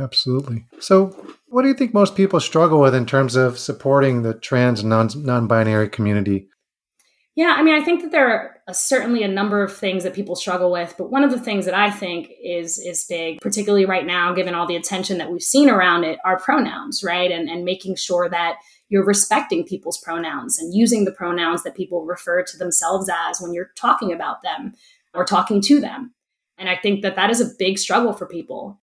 absolutely 0.00 0.64
so 0.80 1.06
what 1.48 1.62
do 1.62 1.68
you 1.68 1.74
think 1.74 1.94
most 1.94 2.14
people 2.14 2.40
struggle 2.40 2.80
with 2.80 2.94
in 2.94 3.06
terms 3.06 3.36
of 3.36 3.58
supporting 3.58 4.22
the 4.22 4.34
trans 4.34 4.84
non- 4.84 5.10
non-binary 5.16 5.88
community 5.88 6.48
Yeah, 7.38 7.54
I 7.56 7.62
mean, 7.62 7.80
I 7.80 7.84
think 7.84 8.02
that 8.02 8.10
there 8.10 8.28
are 8.28 8.56
a, 8.66 8.74
certainly 8.74 9.22
a 9.22 9.28
number 9.28 9.62
of 9.62 9.72
things 9.72 10.02
that 10.02 10.12
people 10.12 10.34
struggle 10.34 10.72
with, 10.72 10.96
but 10.98 11.12
one 11.12 11.22
of 11.22 11.30
the 11.30 11.38
things 11.38 11.66
that 11.66 11.74
I 11.74 11.88
think 11.88 12.32
is 12.42 12.78
is 12.78 13.06
big, 13.08 13.38
particularly 13.40 13.86
right 13.86 14.04
now, 14.04 14.34
given 14.34 14.56
all 14.56 14.66
the 14.66 14.74
attention 14.74 15.18
that 15.18 15.30
we've 15.30 15.40
seen 15.40 15.70
around 15.70 16.02
it, 16.02 16.18
are 16.24 16.40
pronouns, 16.40 17.04
right? 17.04 17.30
And 17.30 17.48
and 17.48 17.64
making 17.64 17.94
sure 17.94 18.28
that 18.28 18.56
you're 18.88 19.04
respecting 19.04 19.64
people's 19.64 19.98
pronouns 19.98 20.58
and 20.58 20.74
using 20.74 21.04
the 21.04 21.12
pronouns 21.12 21.62
that 21.62 21.76
people 21.76 22.04
refer 22.04 22.42
to 22.42 22.56
themselves 22.56 23.10
as 23.28 23.40
when 23.40 23.52
you're 23.52 23.70
talking 23.76 24.12
about 24.12 24.42
them 24.42 24.72
or 25.14 25.24
talking 25.24 25.60
to 25.62 25.80
them. 25.80 26.14
And 26.56 26.68
I 26.68 26.76
think 26.76 27.02
that 27.02 27.16
that 27.16 27.30
is 27.30 27.40
a 27.40 27.54
big 27.58 27.78
struggle 27.78 28.12
for 28.12 28.26
people. 28.26 28.80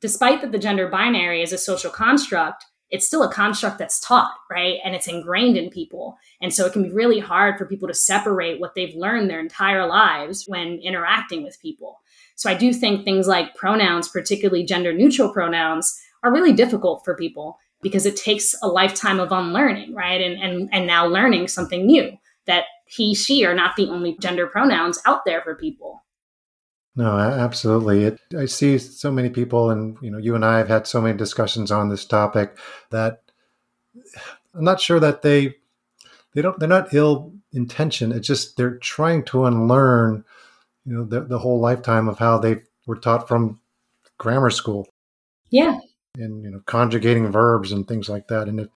Despite 0.00 0.42
that 0.42 0.52
the 0.52 0.58
gender 0.58 0.88
binary 0.88 1.42
is 1.42 1.52
a 1.52 1.58
social 1.58 1.90
construct, 1.90 2.66
it's 2.90 3.06
still 3.06 3.22
a 3.22 3.32
construct 3.32 3.78
that's 3.78 3.98
taught, 3.98 4.34
right? 4.50 4.78
And 4.84 4.94
it's 4.94 5.08
ingrained 5.08 5.56
in 5.56 5.70
people. 5.70 6.18
And 6.40 6.52
so 6.52 6.66
it 6.66 6.72
can 6.72 6.82
be 6.82 6.92
really 6.92 7.18
hard 7.18 7.56
for 7.56 7.64
people 7.64 7.88
to 7.88 7.94
separate 7.94 8.60
what 8.60 8.74
they've 8.74 8.94
learned 8.94 9.30
their 9.30 9.40
entire 9.40 9.86
lives 9.86 10.44
when 10.46 10.78
interacting 10.82 11.42
with 11.42 11.60
people. 11.60 12.00
So 12.36 12.50
I 12.50 12.54
do 12.54 12.72
think 12.72 13.04
things 13.04 13.26
like 13.26 13.54
pronouns, 13.54 14.08
particularly 14.08 14.64
gender 14.64 14.92
neutral 14.92 15.32
pronouns, 15.32 15.98
are 16.22 16.32
really 16.32 16.52
difficult 16.52 17.04
for 17.04 17.16
people 17.16 17.58
because 17.84 18.06
it 18.06 18.16
takes 18.16 18.56
a 18.62 18.66
lifetime 18.66 19.20
of 19.20 19.30
unlearning, 19.30 19.94
right? 19.94 20.20
And 20.20 20.42
and 20.42 20.68
and 20.72 20.86
now 20.88 21.06
learning 21.06 21.46
something 21.46 21.86
new 21.86 22.18
that 22.46 22.64
he, 22.86 23.14
she 23.14 23.44
are 23.44 23.54
not 23.54 23.76
the 23.76 23.88
only 23.88 24.16
gender 24.18 24.46
pronouns 24.46 24.98
out 25.06 25.24
there 25.24 25.42
for 25.42 25.54
people. 25.54 26.02
No, 26.96 27.18
absolutely. 27.18 28.04
It, 28.04 28.20
I 28.36 28.46
see 28.46 28.78
so 28.78 29.10
many 29.10 29.28
people, 29.28 29.70
and 29.70 29.96
you 30.00 30.10
know, 30.10 30.18
you 30.18 30.34
and 30.34 30.44
I 30.44 30.58
have 30.58 30.68
had 30.68 30.86
so 30.86 31.00
many 31.00 31.16
discussions 31.16 31.70
on 31.70 31.88
this 31.88 32.04
topic 32.04 32.56
that 32.90 33.22
I'm 34.54 34.64
not 34.64 34.80
sure 34.80 35.00
that 35.00 35.22
they 35.22 35.56
they 36.34 36.42
don't 36.42 36.58
they're 36.58 36.68
not 36.68 36.94
ill 36.94 37.34
intention. 37.52 38.12
It's 38.12 38.26
just 38.26 38.56
they're 38.56 38.78
trying 38.78 39.24
to 39.26 39.44
unlearn, 39.44 40.24
you 40.86 40.94
know, 40.94 41.04
the, 41.04 41.20
the 41.20 41.38
whole 41.38 41.60
lifetime 41.60 42.08
of 42.08 42.18
how 42.18 42.38
they 42.38 42.62
were 42.86 42.96
taught 42.96 43.28
from 43.28 43.60
grammar 44.18 44.50
school. 44.50 44.88
Yeah. 45.50 45.78
And 46.16 46.44
you 46.44 46.50
know, 46.50 46.60
conjugating 46.66 47.32
verbs 47.32 47.72
and 47.72 47.86
things 47.86 48.08
like 48.08 48.28
that. 48.28 48.48
And 48.48 48.60
it, 48.60 48.70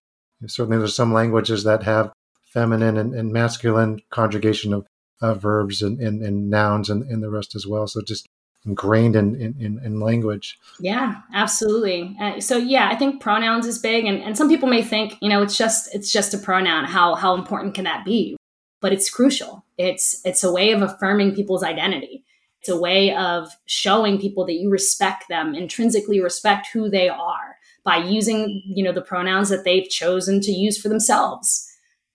certainly, 0.47 0.78
there's 0.78 0.97
some 0.97 1.12
languages 1.12 1.64
that 1.64 1.85
have 1.85 2.12
feminine 2.52 2.97
and, 2.97 3.14
and 3.14 3.33
masculine 3.33 4.00
conjugation 4.11 4.73
of 4.73 4.87
uh, 5.21 5.35
verbs 5.35 5.83
and, 5.83 6.00
and, 6.00 6.23
and, 6.23 6.50
nouns 6.50 6.90
and, 6.90 7.02
and 7.04 7.23
the 7.23 7.30
rest 7.30 7.54
as 7.54 7.66
well. 7.66 7.87
So 7.87 8.00
just 8.02 8.26
ingrained 8.64 9.16
in, 9.16 9.35
in, 9.37 9.80
in 9.85 10.00
language. 10.00 10.59
Yeah, 10.80 11.16
absolutely. 11.33 12.16
Uh, 12.21 12.40
so 12.40 12.57
yeah, 12.57 12.88
I 12.88 12.97
think 12.97 13.21
pronouns 13.21 13.66
is 13.66 13.78
big. 13.78 14.04
And, 14.04 14.23
and 14.23 14.37
some 14.37 14.49
people 14.49 14.68
may 14.68 14.83
think, 14.83 15.14
you 15.21 15.28
know, 15.28 15.42
it's 15.42 15.57
just, 15.57 15.95
it's 15.95 16.12
just 16.12 16.35
a 16.35 16.38
pronoun. 16.38 16.85
How, 16.85 17.14
how 17.14 17.35
important 17.35 17.75
can 17.75 17.85
that 17.85 18.04
be? 18.04 18.37
But 18.80 18.92
it's 18.92 19.11
crucial. 19.11 19.64
It's, 19.76 20.21
it's 20.25 20.45
a 20.45 20.52
way 20.52 20.73
of 20.73 20.83
affirming 20.83 21.35
people's 21.35 21.62
identity. 21.62 22.25
It's 22.61 22.69
a 22.69 22.81
way 22.81 23.15
of 23.15 23.49
showing 23.67 24.21
people 24.21 24.45
that 24.47 24.55
you 24.55 24.71
respect 24.71 25.25
them, 25.29 25.55
intrinsically 25.55 26.21
respect 26.21 26.69
who 26.73 26.91
they 26.91 27.09
are 27.09 27.57
by 27.85 27.99
using, 27.99 28.62
you 28.67 28.83
know, 28.83 28.93
the 28.93 29.00
pronouns 29.00 29.49
that 29.49 29.65
they've 29.65 29.88
chosen 29.88 30.41
to 30.41 30.53
use 30.53 30.81
for 30.81 30.88
themselves 30.88 31.69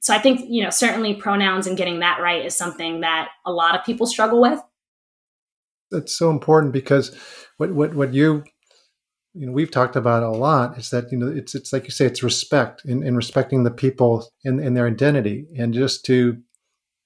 so 0.04 0.14
I 0.14 0.20
think, 0.20 0.42
you 0.50 0.62
know, 0.62 0.70
certainly 0.70 1.14
pronouns 1.14 1.66
and 1.66 1.78
getting 1.78 2.00
that 2.00 2.20
right 2.20 2.46
is 2.46 2.58
something 2.58 3.00
that 3.00 3.30
a 3.46 3.54
lot 3.54 3.74
of 3.74 3.86
people 3.86 4.06
struggle 4.06 4.42
with. 4.42 4.62
That's 5.92 6.14
so 6.14 6.30
important 6.30 6.74
because 6.74 7.16
what 7.56 7.74
what 7.74 7.94
what 7.96 8.14
you 8.14 8.44
you 9.34 9.46
know 9.46 9.54
we've 9.54 9.72
talked 9.72 9.96
about 9.96 10.22
a 10.22 10.30
lot 10.30 10.78
is 10.78 10.90
that 10.90 11.10
you 11.10 11.18
know 11.18 11.30
it's 11.30 11.56
it's 11.56 11.72
like 11.72 11.86
you 11.86 11.92
say 11.92 12.06
it's 12.06 12.22
respect 12.22 12.84
in, 12.84 13.02
in 13.02 13.16
respecting 13.16 13.64
the 13.64 13.72
people 13.72 14.28
in, 14.44 14.60
in 14.60 14.74
their 14.74 14.88
identity 14.88 15.46
and 15.58 15.74
just 15.74 16.04
to 16.06 16.38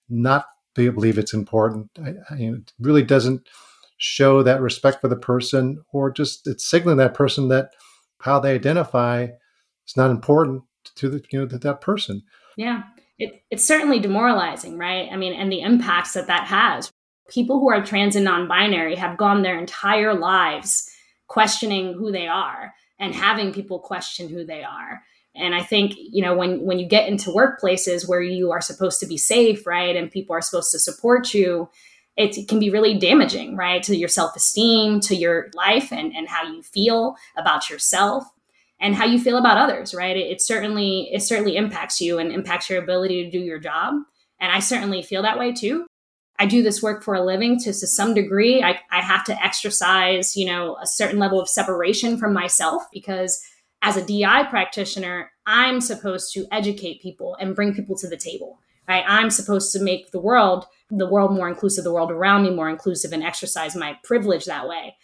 not 0.09 0.47
believe 0.89 1.17
it's 1.17 1.33
important 1.33 1.89
I, 2.03 2.09
I, 2.29 2.35
it 2.37 2.73
really 2.79 3.03
doesn't 3.03 3.47
show 3.97 4.43
that 4.43 4.61
respect 4.61 5.01
for 5.01 5.07
the 5.07 5.15
person 5.15 5.83
or 5.91 6.11
just 6.11 6.47
it's 6.47 6.65
signaling 6.65 6.97
that 6.97 7.15
person 7.15 7.47
that 7.49 7.71
how 8.21 8.39
they 8.39 8.53
identify 8.53 9.27
is 9.87 9.97
not 9.97 10.11
important 10.11 10.63
to 10.95 11.09
the 11.09 11.23
you 11.31 11.39
know 11.39 11.47
to 11.47 11.57
that 11.57 11.81
person 11.81 12.23
yeah. 12.57 12.83
It, 13.19 13.43
it's 13.49 13.65
certainly 13.65 13.99
demoralizing, 13.99 14.77
right? 14.77 15.07
I 15.11 15.15
mean, 15.15 15.33
and 15.33 15.51
the 15.51 15.61
impacts 15.61 16.13
that 16.13 16.27
that 16.27 16.47
has. 16.47 16.91
People 17.29 17.59
who 17.59 17.69
are 17.69 17.83
trans 17.83 18.15
and 18.15 18.25
non 18.25 18.47
binary 18.47 18.95
have 18.95 19.17
gone 19.17 19.41
their 19.41 19.57
entire 19.57 20.13
lives 20.13 20.89
questioning 21.27 21.93
who 21.93 22.11
they 22.11 22.27
are 22.27 22.73
and 22.99 23.13
having 23.13 23.53
people 23.53 23.79
question 23.79 24.27
who 24.27 24.45
they 24.45 24.63
are. 24.63 25.03
And 25.37 25.53
I 25.55 25.61
think, 25.61 25.93
you 25.97 26.21
know, 26.21 26.35
when, 26.35 26.61
when 26.61 26.79
you 26.79 26.87
get 26.87 27.07
into 27.07 27.29
workplaces 27.29 28.07
where 28.07 28.21
you 28.21 28.51
are 28.51 28.61
supposed 28.61 28.99
to 29.01 29.05
be 29.05 29.17
safe, 29.17 29.65
right, 29.67 29.95
and 29.95 30.11
people 30.11 30.35
are 30.35 30.41
supposed 30.41 30.71
to 30.71 30.79
support 30.79 31.33
you, 31.33 31.69
it 32.15 32.47
can 32.47 32.59
be 32.59 32.71
really 32.71 32.97
damaging, 32.97 33.55
right, 33.55 33.83
to 33.83 33.95
your 33.95 34.09
self 34.09 34.35
esteem, 34.35 34.99
to 35.01 35.15
your 35.15 35.49
life, 35.53 35.91
and, 35.91 36.15
and 36.15 36.27
how 36.27 36.43
you 36.43 36.63
feel 36.63 37.15
about 37.37 37.69
yourself 37.69 38.23
and 38.79 38.95
how 38.95 39.05
you 39.05 39.19
feel 39.19 39.37
about 39.37 39.57
others 39.57 39.93
right? 39.93 40.15
It, 40.17 40.31
it, 40.31 40.41
certainly 40.41 41.09
it 41.11 41.21
certainly 41.21 41.55
impacts 41.55 42.01
you 42.01 42.19
and 42.19 42.31
impacts 42.31 42.69
your 42.69 42.81
ability 42.81 43.23
to 43.23 43.31
do 43.31 43.39
your 43.39 43.59
job. 43.59 43.95
And 44.39 44.51
i 44.51 44.59
certainly 44.59 45.01
feel 45.01 45.23
that 45.23 45.39
way 45.39 45.51
too. 45.51 45.87
I 46.39 46.45
do 46.45 46.61
this 46.61 46.83
work 46.83 47.03
for 47.03 47.15
a 47.15 47.25
living 47.25 47.57
to, 47.61 47.73
to 47.73 47.87
some 47.87 48.13
degree. 48.13 48.61
I, 48.61 48.79
I 48.91 49.01
have 49.01 49.23
to 49.25 49.43
exercise 49.43 50.37
you 50.37 50.45
know 50.45 50.77
a 50.81 50.87
certain 50.87 51.19
level 51.19 51.39
of 51.39 51.49
separation 51.49 52.17
from 52.17 52.33
myself 52.33 52.83
because 52.91 53.43
as 53.81 53.97
a 53.97 54.05
di 54.05 54.43
practitioner 54.49 55.31
i'm 55.45 55.79
supposed 55.81 56.33
to 56.33 56.45
educate 56.51 57.01
people 57.01 57.35
and 57.39 57.55
bring 57.55 57.73
people 57.73 57.97
to 57.97 58.07
the 58.07 58.17
table 58.17 58.59
right 58.87 59.03
i'm 59.07 59.29
supposed 59.29 59.71
to 59.71 59.81
make 59.81 60.11
the 60.11 60.19
world 60.19 60.65
the 60.89 61.07
world 61.09 61.33
more 61.33 61.49
inclusive 61.49 61.83
the 61.83 61.93
world 61.93 62.11
around 62.11 62.43
me 62.43 62.49
more 62.49 62.69
inclusive 62.69 63.11
and 63.11 63.23
exercise 63.23 63.75
my 63.75 63.97
privilege 64.03 64.45
that 64.45 64.67
way 64.67 64.95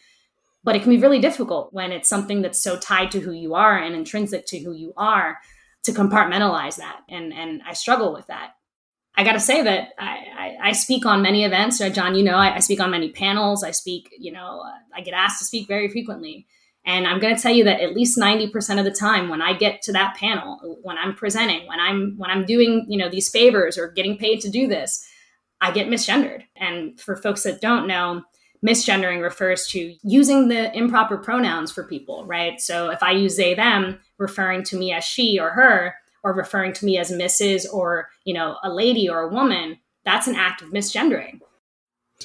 but 0.63 0.75
it 0.75 0.81
can 0.81 0.91
be 0.91 0.97
really 0.97 1.19
difficult 1.19 1.73
when 1.73 1.91
it's 1.91 2.07
something 2.07 2.41
that's 2.41 2.61
so 2.61 2.77
tied 2.77 3.11
to 3.11 3.19
who 3.19 3.31
you 3.31 3.53
are 3.53 3.77
and 3.77 3.95
intrinsic 3.95 4.45
to 4.47 4.59
who 4.59 4.71
you 4.71 4.93
are 4.95 5.39
to 5.83 5.91
compartmentalize 5.91 6.77
that. 6.77 7.01
And 7.09 7.33
and 7.33 7.61
I 7.67 7.73
struggle 7.73 8.13
with 8.13 8.27
that. 8.27 8.55
I 9.15 9.23
got 9.23 9.33
to 9.33 9.39
say 9.39 9.61
that 9.61 9.89
I, 9.99 10.17
I, 10.35 10.69
I, 10.69 10.71
speak 10.71 11.05
on 11.05 11.21
many 11.21 11.45
events. 11.45 11.77
John, 11.77 12.15
you 12.15 12.23
know, 12.23 12.33
I, 12.33 12.55
I, 12.55 12.59
speak 12.61 12.79
on 12.79 12.89
many 12.89 13.11
panels. 13.11 13.63
I 13.63 13.69
speak, 13.69 14.09
you 14.17 14.31
know, 14.31 14.63
uh, 14.65 14.71
I 14.91 15.01
get 15.01 15.13
asked 15.13 15.37
to 15.37 15.45
speak 15.45 15.67
very 15.67 15.87
frequently. 15.87 16.47
And 16.85 17.07
I'm 17.07 17.19
going 17.19 17.35
to 17.35 17.41
tell 17.41 17.53
you 17.53 17.63
that 17.63 17.79
at 17.79 17.93
least 17.93 18.19
90% 18.19 18.77
of 18.77 18.83
the 18.83 18.91
time 18.91 19.29
when 19.29 19.41
I 19.41 19.53
get 19.53 19.81
to 19.83 19.93
that 19.93 20.15
panel, 20.15 20.79
when 20.81 20.97
I'm 20.97 21.15
presenting, 21.15 21.65
when 21.67 21.79
I'm 21.79 22.15
when 22.17 22.29
I'm 22.29 22.45
doing, 22.45 22.85
you 22.89 22.97
know, 22.97 23.09
these 23.09 23.29
favors 23.29 23.77
or 23.77 23.91
getting 23.91 24.17
paid 24.17 24.41
to 24.41 24.49
do 24.49 24.67
this, 24.67 25.07
I 25.61 25.71
get 25.71 25.87
misgendered. 25.87 26.43
And 26.57 26.99
for 26.99 27.15
folks 27.15 27.43
that 27.43 27.61
don't 27.61 27.87
know, 27.87 28.23
misgendering 28.65 29.21
refers 29.21 29.65
to 29.67 29.95
using 30.03 30.49
the 30.49 30.75
improper 30.77 31.17
pronouns 31.17 31.71
for 31.71 31.83
people, 31.83 32.25
right? 32.25 32.59
So 32.59 32.89
if 32.89 33.01
I 33.01 33.11
use 33.11 33.37
they, 33.37 33.53
them, 33.53 33.99
referring 34.17 34.63
to 34.65 34.77
me 34.77 34.93
as 34.93 35.05
she 35.05 35.39
or 35.39 35.51
her, 35.51 35.95
or 36.23 36.33
referring 36.33 36.73
to 36.73 36.85
me 36.85 36.97
as 36.97 37.11
Mrs. 37.11 37.65
or, 37.71 38.09
you 38.23 38.33
know, 38.33 38.57
a 38.63 38.69
lady 38.69 39.09
or 39.09 39.21
a 39.21 39.33
woman, 39.33 39.77
that's 40.05 40.27
an 40.27 40.35
act 40.35 40.61
of 40.61 40.69
misgendering. 40.69 41.39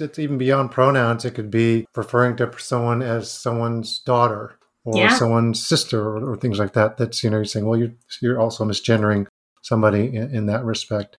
It's 0.00 0.18
even 0.18 0.38
beyond 0.38 0.70
pronouns. 0.70 1.24
It 1.24 1.34
could 1.34 1.50
be 1.50 1.86
referring 1.94 2.36
to 2.36 2.52
someone 2.58 3.02
as 3.02 3.30
someone's 3.30 3.98
daughter 4.00 4.58
or 4.84 4.96
yeah. 4.96 5.16
someone's 5.16 5.64
sister 5.64 6.00
or, 6.00 6.32
or, 6.32 6.36
things 6.36 6.58
like 6.58 6.72
that. 6.72 6.96
That's, 6.96 7.22
you 7.22 7.30
know, 7.30 7.36
you're 7.38 7.44
saying, 7.44 7.66
well, 7.66 7.78
you're, 7.78 7.92
you're 8.22 8.40
also 8.40 8.64
misgendering 8.64 9.26
somebody 9.60 10.14
in, 10.14 10.34
in 10.34 10.46
that 10.46 10.64
respect. 10.64 11.18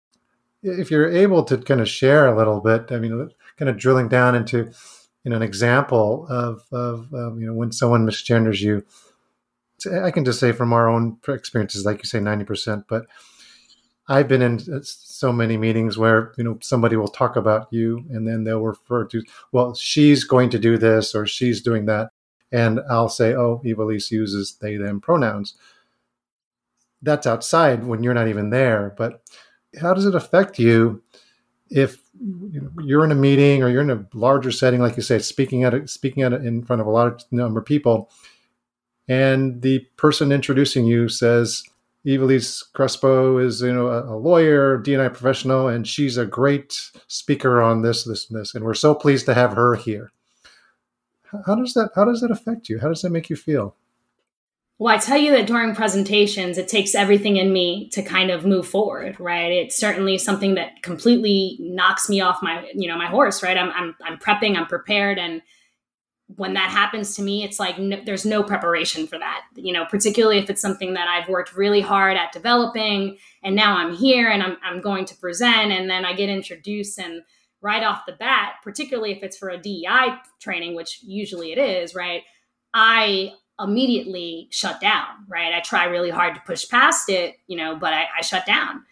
If 0.64 0.90
you're 0.90 1.10
able 1.10 1.44
to 1.44 1.58
kind 1.58 1.82
of 1.82 1.88
share 1.88 2.28
a 2.28 2.36
little 2.36 2.62
bit, 2.62 2.92
I 2.92 3.00
mean, 3.00 3.30
kind 3.58 3.70
of 3.70 3.78
drilling 3.78 4.08
down 4.08 4.36
into 4.36 4.72
you 5.24 5.32
know 5.32 5.36
an 5.36 5.44
example 5.44 6.26
of 6.30 6.64
of 6.72 7.14
um, 7.14 7.40
you 7.40 7.48
know 7.48 7.54
when 7.54 7.72
someone 7.72 8.06
misgenders 8.06 8.62
you 8.62 8.84
i 10.02 10.12
can 10.12 10.26
just 10.26 10.40
say 10.40 10.52
from 10.52 10.74
our 10.74 10.90
own 10.90 11.18
experiences 11.28 11.86
like 11.86 12.00
you 12.00 12.06
say 12.06 12.20
90% 12.20 12.86
but 12.88 13.06
i've 14.10 14.28
been 14.28 14.42
in 14.42 14.60
uh, 14.74 14.80
so 14.82 15.32
many 15.32 15.58
meetings 15.58 15.98
where 15.98 16.34
you 16.38 16.44
know 16.44 16.58
somebody 16.62 16.96
will 16.96 17.08
talk 17.08 17.36
about 17.36 17.68
you 17.72 18.04
and 18.10 18.28
then 18.28 18.44
they'll 18.44 18.62
refer 18.62 19.06
to 19.06 19.24
well 19.52 19.74
she's 19.74 20.24
going 20.24 20.50
to 20.50 20.60
do 20.60 20.78
this 20.78 21.16
or 21.16 21.26
she's 21.26 21.62
doing 21.62 21.86
that. 21.86 22.10
And 22.52 22.82
i'll 22.90 23.10
say 23.10 23.34
oh 23.34 23.62
Ivelisse 23.64 24.12
uses 24.12 24.58
they 24.62 24.76
them 24.78 25.00
pronouns. 25.00 25.56
That's 27.02 27.28
outside 27.28 27.86
when 27.86 28.04
you're 28.04 28.14
not 28.14 28.28
even 28.28 28.50
there 28.50 28.94
but 28.98 29.22
how 29.80 29.94
does 29.94 30.06
it 30.06 30.16
affect 30.16 30.60
you 30.60 31.02
if 31.70 32.02
you're 32.80 33.06
in 33.06 33.12
a 33.12 33.16
meeting 33.16 33.64
or 33.64 33.70
you're 33.70 33.82
in 33.82 33.92
a 33.92 34.06
larger 34.14 34.52
setting, 34.52 34.80
like 34.80 34.98
you 34.98 35.04
say, 35.04 35.20
speaking 35.20 35.64
at 35.64 35.74
it, 35.74 35.90
speaking 35.90 36.24
at 36.24 36.34
it 36.34 36.44
in 36.44 36.64
front 36.64 36.82
of 36.82 36.88
a 36.88 36.92
large 36.92 37.24
number 37.32 37.60
of 37.60 37.66
people, 37.66 38.10
and 39.08 39.62
the 39.62 39.80
person 39.98 40.32
introducing 40.32 40.86
you 40.86 41.10
says, 41.10 41.64
Ivelisse 42.06 42.64
Crespo 42.74 43.38
is 43.38 43.62
you 43.62 43.74
know 43.74 43.88
a, 43.88 44.16
a 44.16 44.18
lawyer, 44.18 44.80
DNI 44.80 45.10
professional, 45.10 45.68
and 45.68 45.88
she's 45.88 46.18
a 46.18 46.26
great 46.26 46.92
speaker 47.08 47.62
on 47.62 47.82
this, 47.82 48.04
this, 48.04 48.30
and 48.30 48.40
this, 48.40 48.56
and 48.56 48.64
we're 48.64 48.74
so 48.74 48.96
pleased 48.96 49.26
to 49.26 49.34
have 49.34 49.54
her 49.54 49.76
here. 49.76 50.12
How 51.46 51.56
does 51.56 51.74
that 51.74 51.92
How 51.96 52.06
does 52.06 52.22
that 52.22 52.32
affect 52.32 52.70
you? 52.70 52.80
How 52.80 52.88
does 52.88 53.02
that 53.02 53.12
make 53.12 53.30
you 53.30 53.36
feel? 53.36 53.76
Well, 54.80 54.96
I 54.96 54.98
tell 54.98 55.18
you 55.18 55.32
that 55.32 55.46
during 55.46 55.76
presentations, 55.76 56.58
it 56.58 56.70
takes 56.70 56.96
everything 56.96 57.36
in 57.36 57.52
me 57.52 57.90
to 57.90 58.02
kind 58.02 58.32
of 58.32 58.46
move 58.46 58.66
forward, 58.66 59.20
right? 59.20 59.52
It's 59.52 59.76
certainly 59.76 60.18
something 60.18 60.56
that 60.56 60.82
completely 60.84 61.58
knocks 61.60 62.08
me 62.08 62.22
off 62.22 62.42
my, 62.42 62.66
you 62.74 62.88
know, 62.88 62.98
my 62.98 63.08
horse, 63.08 63.44
right? 63.44 63.58
I'm, 63.58 63.72
I'm, 63.72 63.94
I'm 64.06 64.18
prepping, 64.18 64.56
I'm 64.56 64.68
prepared, 64.68 65.18
and 65.18 65.42
when 66.36 66.54
that 66.54 66.70
happens 66.70 67.16
to 67.16 67.24
me, 67.24 67.44
it's 67.44 67.60
like 67.60 67.80
no, 67.80 68.00
there's 68.06 68.26
no 68.26 68.44
preparation 68.44 69.08
for 69.08 69.18
that, 69.18 69.42
you 69.56 69.74
know, 69.74 69.86
particularly 69.86 70.38
if 70.38 70.50
it's 70.50 70.62
something 70.62 70.94
that 70.94 71.08
I've 71.08 71.28
worked 71.28 71.56
really 71.56 71.82
hard 71.82 72.18
at 72.18 72.32
developing, 72.32 73.18
and 73.44 73.56
now 73.56 73.78
I'm 73.78 73.96
here 73.96 74.30
and 74.30 74.44
I'm, 74.44 74.58
I'm 74.64 74.82
going 74.82 75.06
to 75.06 75.16
present, 75.16 75.72
and 75.72 75.90
then 75.90 76.06
I 76.06 76.14
get 76.14 76.30
introduced 76.30 77.00
and 77.00 77.24
right 77.62 77.84
off 77.84 78.06
the 78.06 78.14
bat, 78.14 78.54
particularly 78.64 79.12
if 79.12 79.24
it's 79.24 79.38
for 79.38 79.50
a 79.50 79.58
DEI 79.58 80.18
training, 80.40 80.76
which 80.76 81.00
usually 81.04 81.52
it 81.52 81.58
is, 81.58 81.96
right? 81.96 82.22
I 82.74 83.34
immediately 83.60 84.48
shut 84.52 84.80
down, 84.80 85.08
right? 85.28 85.54
I 85.54 85.60
try 85.60 85.86
really 85.86 86.10
hard 86.10 86.36
to 86.36 86.42
push 86.46 86.68
past 86.70 87.10
it, 87.10 87.36
you 87.48 87.58
know, 87.58 87.76
but 87.76 87.94
I, 87.94 88.06
I 88.18 88.22
shut 88.22 88.46
down. 88.46 88.84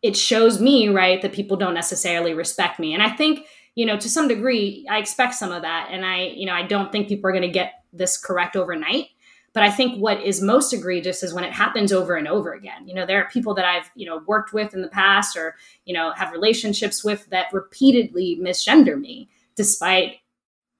It 0.00 0.16
shows 0.16 0.60
me, 0.60 0.88
right, 0.88 1.22
that 1.22 1.32
people 1.32 1.56
don't 1.56 1.74
necessarily 1.74 2.34
respect 2.34 2.80
me. 2.80 2.92
And 2.94 3.02
I 3.02 3.10
think, 3.10 3.46
you 3.74 3.86
know, 3.86 3.96
to 3.96 4.08
some 4.08 4.28
degree, 4.28 4.86
I 4.90 4.98
expect 4.98 5.34
some 5.34 5.52
of 5.52 5.62
that. 5.62 5.88
And 5.90 6.04
I, 6.04 6.24
you 6.24 6.46
know, 6.46 6.52
I 6.52 6.62
don't 6.62 6.92
think 6.92 7.08
people 7.08 7.28
are 7.28 7.32
going 7.32 7.42
to 7.42 7.48
get 7.48 7.84
this 7.92 8.16
correct 8.16 8.56
overnight. 8.56 9.08
But 9.54 9.62
I 9.62 9.70
think 9.70 10.00
what 10.00 10.22
is 10.22 10.40
most 10.40 10.72
egregious 10.72 11.22
is 11.22 11.34
when 11.34 11.44
it 11.44 11.52
happens 11.52 11.92
over 11.92 12.16
and 12.16 12.26
over 12.26 12.54
again. 12.54 12.88
You 12.88 12.94
know, 12.94 13.04
there 13.04 13.22
are 13.22 13.28
people 13.28 13.54
that 13.54 13.66
I've, 13.66 13.90
you 13.94 14.06
know, 14.06 14.22
worked 14.26 14.54
with 14.54 14.72
in 14.72 14.80
the 14.80 14.88
past 14.88 15.36
or, 15.36 15.56
you 15.84 15.92
know, 15.92 16.12
have 16.12 16.32
relationships 16.32 17.04
with 17.04 17.28
that 17.28 17.52
repeatedly 17.52 18.38
misgender 18.40 18.98
me 18.98 19.28
despite 19.54 20.16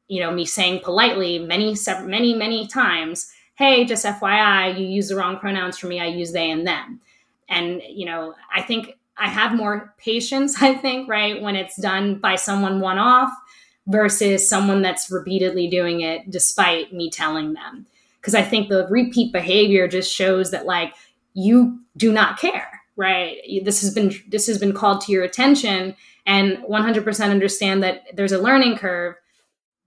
you 0.08 0.20
know 0.20 0.30
me 0.30 0.44
saying 0.44 0.80
politely 0.82 1.38
many 1.38 1.75
many 2.04 2.34
many 2.34 2.66
times 2.66 3.32
hey 3.54 3.84
just 3.84 4.04
fyi 4.04 4.78
you 4.78 4.87
use 4.87 5.08
the 5.08 5.16
wrong 5.16 5.38
pronouns 5.38 5.78
for 5.78 5.87
me 5.87 6.00
i 6.00 6.06
use 6.06 6.32
they 6.32 6.50
and 6.50 6.66
them 6.66 7.00
and 7.49 7.80
you 7.88 8.04
know 8.04 8.34
i 8.54 8.61
think 8.61 8.99
i 9.19 9.28
have 9.28 9.54
more 9.54 9.95
patience 9.99 10.57
i 10.62 10.75
think 10.75 11.09
right 11.09 11.40
when 11.42 11.57
it's 11.57 11.81
done 11.81 12.16
by 12.16 12.37
someone 12.37 12.81
one 12.81 12.99
off 12.99 13.31
versus 13.88 14.49
someone 14.49 14.81
that's 14.81 15.11
repeatedly 15.11 15.69
doing 15.69 16.02
it 16.02 16.31
despite 16.31 16.92
me 16.92 17.11
telling 17.11 17.54
them. 17.54 17.87
Because 18.21 18.35
i 18.35 18.42
think 18.42 18.69
the 18.69 18.87
repeat 18.88 19.33
behavior 19.33 19.88
just 19.88 20.14
shows 20.14 20.50
that 20.50 20.66
like 20.66 20.95
you 21.35 21.81
do 21.97 22.12
not 22.12 22.38
care 22.38 22.83
right? 22.97 23.38
This 23.64 23.81
has 23.81 23.95
been 23.95 24.12
this 24.28 24.47
has 24.47 24.59
been 24.59 24.73
called 24.75 25.00
to 25.02 25.12
your 25.12 25.25
attention 25.25 25.97
and 26.26 26.59
100% 26.59 27.31
understand 27.31 27.83
that 27.83 28.04
there's 28.14 28.33
a 28.33 28.38
learning 28.38 28.76
curve 28.76 29.16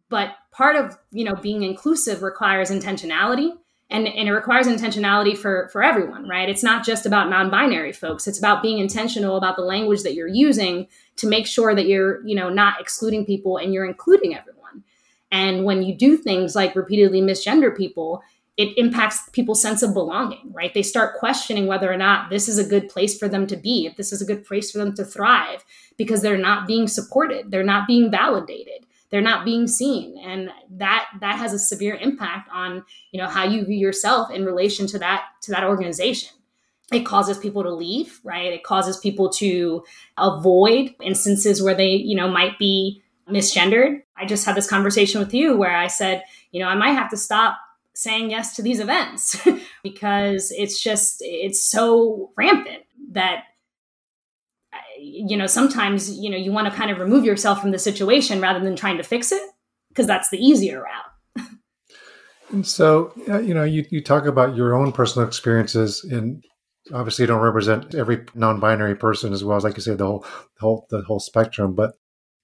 but 0.10 0.36
part 0.52 0.76
of 0.76 0.98
you 1.12 1.24
know 1.24 1.36
being 1.36 1.64
inclusive 1.64 2.22
requires 2.22 2.70
intentionality 2.70 3.52
and, 3.90 4.08
and 4.08 4.28
it 4.28 4.32
requires 4.32 4.68
intentionality 4.68 5.38
for 5.38 5.70
for 5.72 5.84
everyone 5.84 6.28
right? 6.28 6.50
It's 6.50 6.64
not 6.64 6.86
just 6.86 7.06
about 7.06 7.30
non-binary 7.30 7.94
folks. 7.94 8.28
It's 8.28 8.40
about 8.40 8.62
being 8.62 8.80
intentional 8.80 9.38
about 9.38 9.56
the 9.56 9.64
language 9.64 10.04
that 10.04 10.16
you're 10.16 10.28
using 10.28 10.88
to 11.18 11.28
make 11.28 11.48
sure 11.48 11.76
that 11.76 11.88
you're 11.88 12.26
you 12.26 12.36
know 12.36 12.50
not 12.50 12.82
excluding 12.82 13.26
people 13.26 13.58
and 13.58 13.74
you're 13.74 13.86
including 13.86 14.36
everyone. 14.36 14.84
And 15.32 15.66
when 15.66 15.84
you 15.84 15.96
do 15.96 16.18
things 16.18 16.56
like 16.56 16.76
repeatedly 16.76 17.22
misgender 17.22 17.76
people 17.76 18.22
it 18.58 18.78
impacts 18.78 19.28
people's 19.34 19.62
sense 19.62 19.84
of 19.84 19.94
belonging 19.94 20.52
right? 20.54 20.74
They 20.74 20.84
start 20.84 21.18
questioning 21.18 21.68
whether 21.68 21.92
or 21.92 21.98
not 21.98 22.30
this 22.30 22.48
is 22.48 22.58
a 22.58 22.68
good 22.68 22.90
place 22.90 23.18
for 23.18 23.28
them 23.28 23.46
to 23.48 23.58
be 23.58 23.86
if 23.86 23.98
this 23.98 24.14
is 24.14 24.22
a 24.22 24.26
good 24.26 24.46
place 24.46 24.72
for 24.72 24.78
them 24.78 24.96
to 24.96 25.04
thrive 25.04 25.64
because 25.98 26.22
they're 26.22 26.38
not 26.38 26.66
being 26.66 26.88
supported. 26.88 27.52
They're 27.52 27.64
not 27.64 27.88
being 27.88 28.10
validated 28.10 28.85
they're 29.16 29.22
not 29.22 29.46
being 29.46 29.66
seen. 29.66 30.18
And 30.18 30.50
that 30.72 31.08
that 31.22 31.38
has 31.38 31.54
a 31.54 31.60
severe 31.60 31.96
impact 31.96 32.50
on 32.52 32.84
you 33.12 33.22
know 33.22 33.30
how 33.30 33.46
you 33.46 33.64
view 33.64 33.78
yourself 33.78 34.30
in 34.30 34.44
relation 34.44 34.88
to 34.88 35.00
that 35.00 35.24
to 35.44 35.52
that 35.52 35.64
organization. 35.64 36.36
It 36.92 37.06
causes 37.06 37.38
people 37.38 37.64
to 37.64 37.74
leave 37.74 38.20
right? 38.26 38.52
It 38.52 38.66
causes 38.66 38.98
people 38.98 39.30
to 39.36 39.86
avoid 40.18 40.96
instances 41.02 41.64
where 41.64 41.76
they 41.76 41.92
you 41.92 42.18
know 42.18 42.28
might 42.28 42.60
be 42.60 43.02
misgendered. 43.32 44.02
I 44.18 44.26
just 44.26 44.46
had 44.46 44.56
this 44.56 44.70
conversation 44.70 45.22
with 45.22 45.34
you 45.34 45.56
where 45.56 45.76
i 45.76 45.88
said 45.88 46.24
you 46.52 46.60
know 46.60 46.68
i 46.68 46.76
might 46.76 46.92
have 46.92 47.10
to 47.10 47.18
stop 47.18 47.58
saying 47.94 48.30
yes 48.30 48.56
to 48.56 48.62
these 48.62 48.80
events 48.82 49.38
because 49.84 50.52
it's 50.52 50.84
just 50.84 51.18
it's 51.22 51.66
so 51.66 52.32
rampant 52.36 52.84
that 53.12 53.46
you 55.06 55.38
know, 55.38 55.48
sometimes, 55.48 56.18
you 56.18 56.30
know, 56.30 56.38
you 56.38 56.52
want 56.52 56.68
to 56.68 56.74
kind 56.74 56.90
of 56.90 57.00
remove 57.00 57.26
yourself 57.26 57.62
from 57.62 57.72
the 57.72 57.80
situation 57.80 58.42
rather 58.42 58.60
than 58.60 58.76
trying 58.76 58.98
to 58.98 59.04
fix 59.04 59.32
it 59.32 59.42
because 59.90 60.08
that's 60.08 60.30
the 60.30 60.38
easier 60.38 60.84
route. 60.84 61.48
and 62.52 62.66
so, 62.66 63.14
uh, 63.30 63.40
you 63.40 63.54
know, 63.54 63.64
you, 63.64 63.86
you 63.92 64.02
talk 64.02 64.26
about 64.26 64.56
your 64.56 64.76
own 64.76 64.92
personal 64.92 65.28
experiences 65.28 66.04
and 66.04 66.44
obviously 66.94 67.24
you 67.24 67.28
don't 67.28 67.42
represent 67.42 67.94
every 67.96 68.26
non-binary 68.34 68.96
person 68.96 69.32
as 69.32 69.44
well 69.44 69.58
as, 69.58 69.64
like 69.64 69.76
you 69.78 69.82
said, 69.82 69.98
the 70.00 70.06
whole, 70.06 70.26
the 70.60 70.62
whole, 70.62 70.88
the 70.90 71.02
whole 71.04 71.20
spectrum. 71.20 71.76
But 71.76 71.94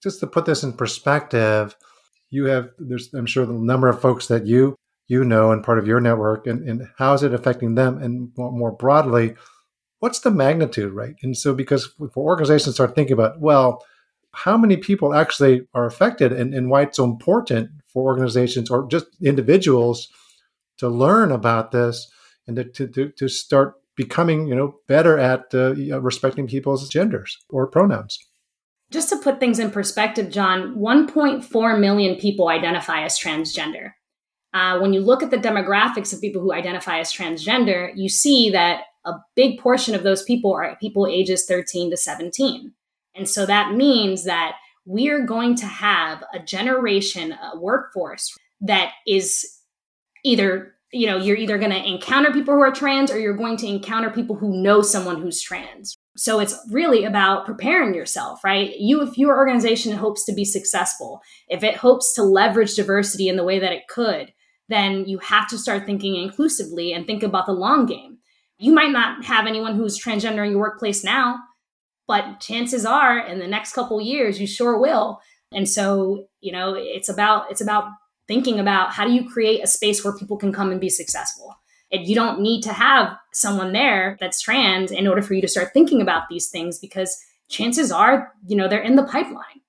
just 0.03 0.19
to 0.19 0.27
put 0.27 0.45
this 0.45 0.63
in 0.63 0.73
perspective, 0.73 1.75
you 2.29 2.45
have, 2.45 2.69
there's, 2.77 3.13
I'm 3.13 3.25
sure 3.25 3.45
the 3.45 3.53
number 3.53 3.89
of 3.89 4.01
folks 4.01 4.27
that 4.27 4.45
you, 4.45 4.75
you 5.07 5.23
know, 5.23 5.51
and 5.51 5.63
part 5.63 5.79
of 5.79 5.87
your 5.87 5.99
network 5.99 6.47
and, 6.47 6.67
and 6.67 6.87
how 6.97 7.13
is 7.13 7.23
it 7.23 7.33
affecting 7.33 7.75
them? 7.75 8.01
And 8.01 8.31
more, 8.37 8.51
more 8.51 8.71
broadly, 8.71 9.35
what's 10.01 10.19
the 10.19 10.31
magnitude, 10.31 10.91
right? 10.93 11.15
And 11.23 11.37
so, 11.37 11.53
because 11.53 11.93
organizations 12.17 12.75
start 12.75 12.95
thinking 12.95 13.13
about, 13.13 13.39
well, 13.39 13.85
how 14.33 14.57
many 14.57 14.75
people 14.75 15.13
actually 15.13 15.67
are 15.73 15.85
affected 15.85 16.33
and, 16.33 16.53
and 16.53 16.69
why 16.69 16.81
it's 16.81 16.97
so 16.97 17.05
important 17.05 17.69
for 17.87 18.03
organizations 18.03 18.69
or 18.69 18.87
just 18.87 19.05
individuals 19.21 20.09
to 20.77 20.89
learn 20.89 21.31
about 21.31 21.71
this 21.71 22.11
and 22.47 22.55
to, 22.73 22.87
to, 22.87 23.09
to 23.09 23.27
start 23.27 23.75
becoming, 23.95 24.47
you 24.47 24.55
know, 24.55 24.75
better 24.87 25.19
at 25.19 25.45
uh, 25.53 25.75
respecting 26.01 26.47
people's 26.47 26.89
genders 26.89 27.37
or 27.49 27.67
pronouns. 27.67 28.17
Just 28.89 29.09
to 29.09 29.17
put 29.17 29.39
things 29.39 29.59
in 29.59 29.69
perspective, 29.69 30.31
John, 30.31 30.75
1.4 30.75 31.79
million 31.79 32.19
people 32.19 32.49
identify 32.49 33.03
as 33.03 33.19
transgender. 33.19 33.91
Uh, 34.53 34.79
when 34.79 34.93
you 34.93 35.01
look 35.01 35.21
at 35.21 35.31
the 35.31 35.37
demographics 35.37 36.11
of 36.11 36.19
people 36.19 36.41
who 36.41 36.51
identify 36.51 36.99
as 36.99 37.13
transgender, 37.13 37.91
you 37.95 38.09
see 38.09 38.49
that 38.49 38.81
a 39.05 39.13
big 39.35 39.59
portion 39.59 39.95
of 39.95 40.03
those 40.03 40.23
people 40.23 40.53
are 40.53 40.75
people 40.79 41.07
ages 41.07 41.45
13 41.45 41.91
to 41.91 41.97
17. 41.97 42.73
And 43.15 43.29
so 43.29 43.45
that 43.45 43.73
means 43.73 44.23
that 44.25 44.55
we're 44.85 45.25
going 45.25 45.55
to 45.55 45.65
have 45.65 46.23
a 46.33 46.39
generation, 46.39 47.33
a 47.33 47.59
workforce 47.59 48.35
that 48.61 48.91
is 49.07 49.59
either, 50.23 50.75
you 50.91 51.07
know, 51.07 51.17
you're 51.17 51.37
either 51.37 51.57
going 51.57 51.71
to 51.71 51.87
encounter 51.87 52.31
people 52.31 52.53
who 52.53 52.61
are 52.61 52.71
trans 52.71 53.11
or 53.11 53.19
you're 53.19 53.35
going 53.35 53.57
to 53.57 53.67
encounter 53.67 54.09
people 54.09 54.35
who 54.35 54.61
know 54.61 54.81
someone 54.81 55.21
who's 55.21 55.41
trans. 55.41 55.95
So 56.17 56.39
it's 56.39 56.57
really 56.69 57.05
about 57.05 57.45
preparing 57.45 57.93
yourself, 57.93 58.43
right? 58.43 58.75
You, 58.77 59.01
if 59.01 59.17
your 59.17 59.37
organization 59.37 59.95
hopes 59.95 60.25
to 60.25 60.33
be 60.33 60.45
successful, 60.45 61.21
if 61.47 61.63
it 61.63 61.77
hopes 61.77 62.13
to 62.15 62.23
leverage 62.23 62.75
diversity 62.75 63.29
in 63.29 63.37
the 63.37 63.43
way 63.43 63.59
that 63.59 63.71
it 63.71 63.87
could, 63.87 64.33
then 64.67 65.05
you 65.05 65.19
have 65.19 65.47
to 65.49 65.57
start 65.57 65.85
thinking 65.85 66.15
inclusively 66.15 66.93
and 66.93 67.05
think 67.05 67.23
about 67.23 67.45
the 67.45 67.51
long 67.51 67.85
game 67.85 68.10
you 68.61 68.71
might 68.71 68.91
not 68.91 69.25
have 69.25 69.47
anyone 69.47 69.75
who's 69.75 69.99
transgender 69.99 70.45
in 70.45 70.51
your 70.51 70.59
workplace 70.59 71.03
now, 71.03 71.39
but 72.07 72.39
chances 72.39 72.85
are 72.85 73.17
in 73.17 73.39
the 73.39 73.47
next 73.47 73.73
couple 73.73 73.99
years 73.99 74.39
you 74.39 74.45
sure 74.45 74.77
will. 74.77 75.19
And 75.51 75.67
so, 75.67 76.27
you 76.41 76.51
know, 76.51 76.75
it's 76.77 77.09
about 77.09 77.49
it's 77.49 77.61
about 77.61 77.85
thinking 78.27 78.59
about 78.59 78.93
how 78.93 79.05
do 79.05 79.11
you 79.11 79.27
create 79.27 79.63
a 79.63 79.67
space 79.67 80.03
where 80.03 80.15
people 80.15 80.37
can 80.37 80.53
come 80.53 80.71
and 80.71 80.79
be 80.79 80.89
successful. 80.89 81.55
And 81.91 82.07
you 82.07 82.13
don't 82.13 82.39
need 82.39 82.61
to 82.61 82.71
have 82.71 83.17
someone 83.33 83.73
there 83.73 84.15
that's 84.19 84.41
trans 84.41 84.91
in 84.91 85.07
order 85.07 85.23
for 85.23 85.33
you 85.33 85.41
to 85.41 85.47
start 85.47 85.73
thinking 85.73 85.99
about 85.99 86.29
these 86.29 86.47
things 86.47 86.77
because 86.77 87.17
chances 87.49 87.91
are, 87.91 88.31
you 88.45 88.55
know, 88.55 88.67
they're 88.67 88.81
in 88.81 88.95
the 88.95 89.03
pipeline. 89.03 89.60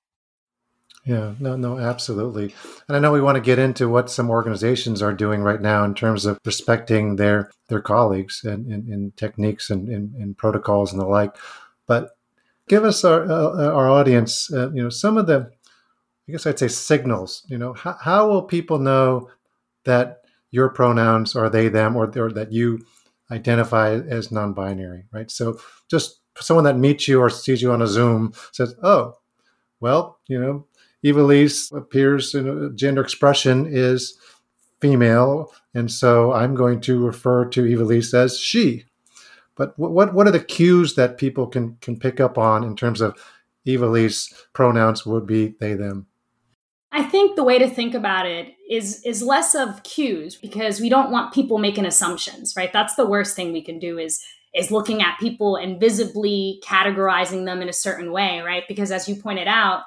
Yeah, 1.05 1.35
no, 1.41 1.57
no, 1.57 1.79
absolutely. 1.79 2.55
And 2.87 2.97
I 2.97 3.01
know 3.01 3.11
we 3.11 3.21
want 3.21 3.35
to 3.35 3.41
get 3.41 3.59
into 3.59 3.89
what 3.89 4.09
some 4.09 4.31
organizations 4.31 5.03
are 5.03 5.13
doing 5.13 5.43
right 5.43 5.61
now 5.61 5.83
in 5.85 5.95
terms 5.95 6.27
of 6.27 6.39
respecting 6.45 7.17
their 7.17 7.51
their 7.69 7.81
colleagues 7.81 8.45
and, 8.45 9.17
techniques 9.17 9.69
and, 9.71 10.39
protocols 10.39 10.93
and 10.93 11.01
the 11.01 11.07
like. 11.07 11.35
But 11.89 12.11
give 12.69 12.85
us 12.85 13.05
our 13.05 13.25
uh, 13.25 13.73
our 13.73 13.91
audience, 13.91 14.53
uh, 14.53 14.71
you 14.71 14.81
know, 14.83 14.91
some 14.91 15.19
of 15.19 15.27
the, 15.27 15.51
I 16.29 16.33
guess 16.33 16.47
I'd 16.47 16.61
say 16.61 16.69
signals. 16.69 17.45
You 17.49 17.59
know, 17.59 17.73
how, 17.73 17.97
how 18.01 18.29
will 18.29 18.43
people 18.43 18.79
know 18.79 19.29
that 19.85 20.21
your 20.53 20.69
pronouns 20.69 21.35
are 21.35 21.51
they 21.51 21.69
them 21.69 21.97
or, 21.97 22.05
or 22.17 22.31
that 22.31 22.53
you 22.53 22.79
identify 23.33 23.95
as 23.95 24.31
non-binary, 24.31 25.07
right? 25.13 25.31
So 25.33 25.59
just 25.91 26.21
someone 26.39 26.65
that 26.65 26.79
meets 26.79 27.09
you 27.09 27.21
or 27.21 27.29
sees 27.31 27.61
you 27.61 27.73
on 27.73 27.83
a 27.83 27.89
Zoom 27.89 28.35
says, 28.53 28.75
"Oh, 28.85 29.15
well, 29.81 30.21
you 30.29 30.41
know, 30.41 30.67
Ivelisse 31.05 31.77
appears 31.77 32.35
in 32.35 32.49
a 32.49 32.71
gender 32.71 33.01
expression 33.01 33.67
is 33.67 34.17
female, 34.81 35.53
and 35.75 35.91
so 35.91 36.33
I'm 36.33 36.55
going 36.55 36.81
to 36.83 37.05
refer 37.05 37.47
to 37.47 37.63
Ivelisse 37.63 38.15
as 38.15 38.39
she. 38.39 38.85
But 39.57 39.79
what 39.79 40.15
what 40.15 40.27
are 40.27 40.33
the 40.33 40.41
cues 40.41 40.95
that 40.95 41.19
people 41.19 41.47
can 41.47 41.77
can 41.81 41.99
pick 41.99 42.21
up 42.21 42.39
on 42.39 42.65
in 42.65 42.77
terms 42.77 43.01
of 43.01 43.17
Ivelisse 43.67 44.33
pronouns 44.53 45.05
would 45.05 45.27
be 45.27 45.55
they 45.61 45.75
them? 45.75 46.07
I 46.91 47.03
think 47.03 47.37
the 47.37 47.45
way 47.45 47.59
to 47.59 47.69
think 47.69 47.95
about 47.95 48.27
it 48.27 48.55
is 48.69 49.03
is 49.05 49.23
less 49.23 49.55
of 49.55 49.83
cues 49.83 50.37
because 50.37 50.81
we 50.81 50.89
don't 50.89 51.11
want 51.11 51.35
people 51.35 51.59
making 51.59 51.87
assumptions, 51.87 52.55
right? 52.57 52.73
That's 52.73 52.95
the 52.95 53.07
worst 53.07 53.35
thing 53.35 53.53
we 53.53 53.63
can 53.63 53.79
do 53.79 53.99
is 53.99 54.23
is 54.55 54.71
looking 54.71 55.01
at 55.01 55.19
people 55.19 55.57
and 55.57 55.81
visibly 55.81 56.61
categorizing 56.63 57.47
them 57.47 57.63
in 57.63 57.69
a 57.69 57.73
certain 57.73 58.13
way, 58.13 58.41
right? 58.41 58.65
Because 58.69 58.93
as 58.93 59.09
you 59.09 59.17
pointed 59.17 59.49
out, 59.49 59.85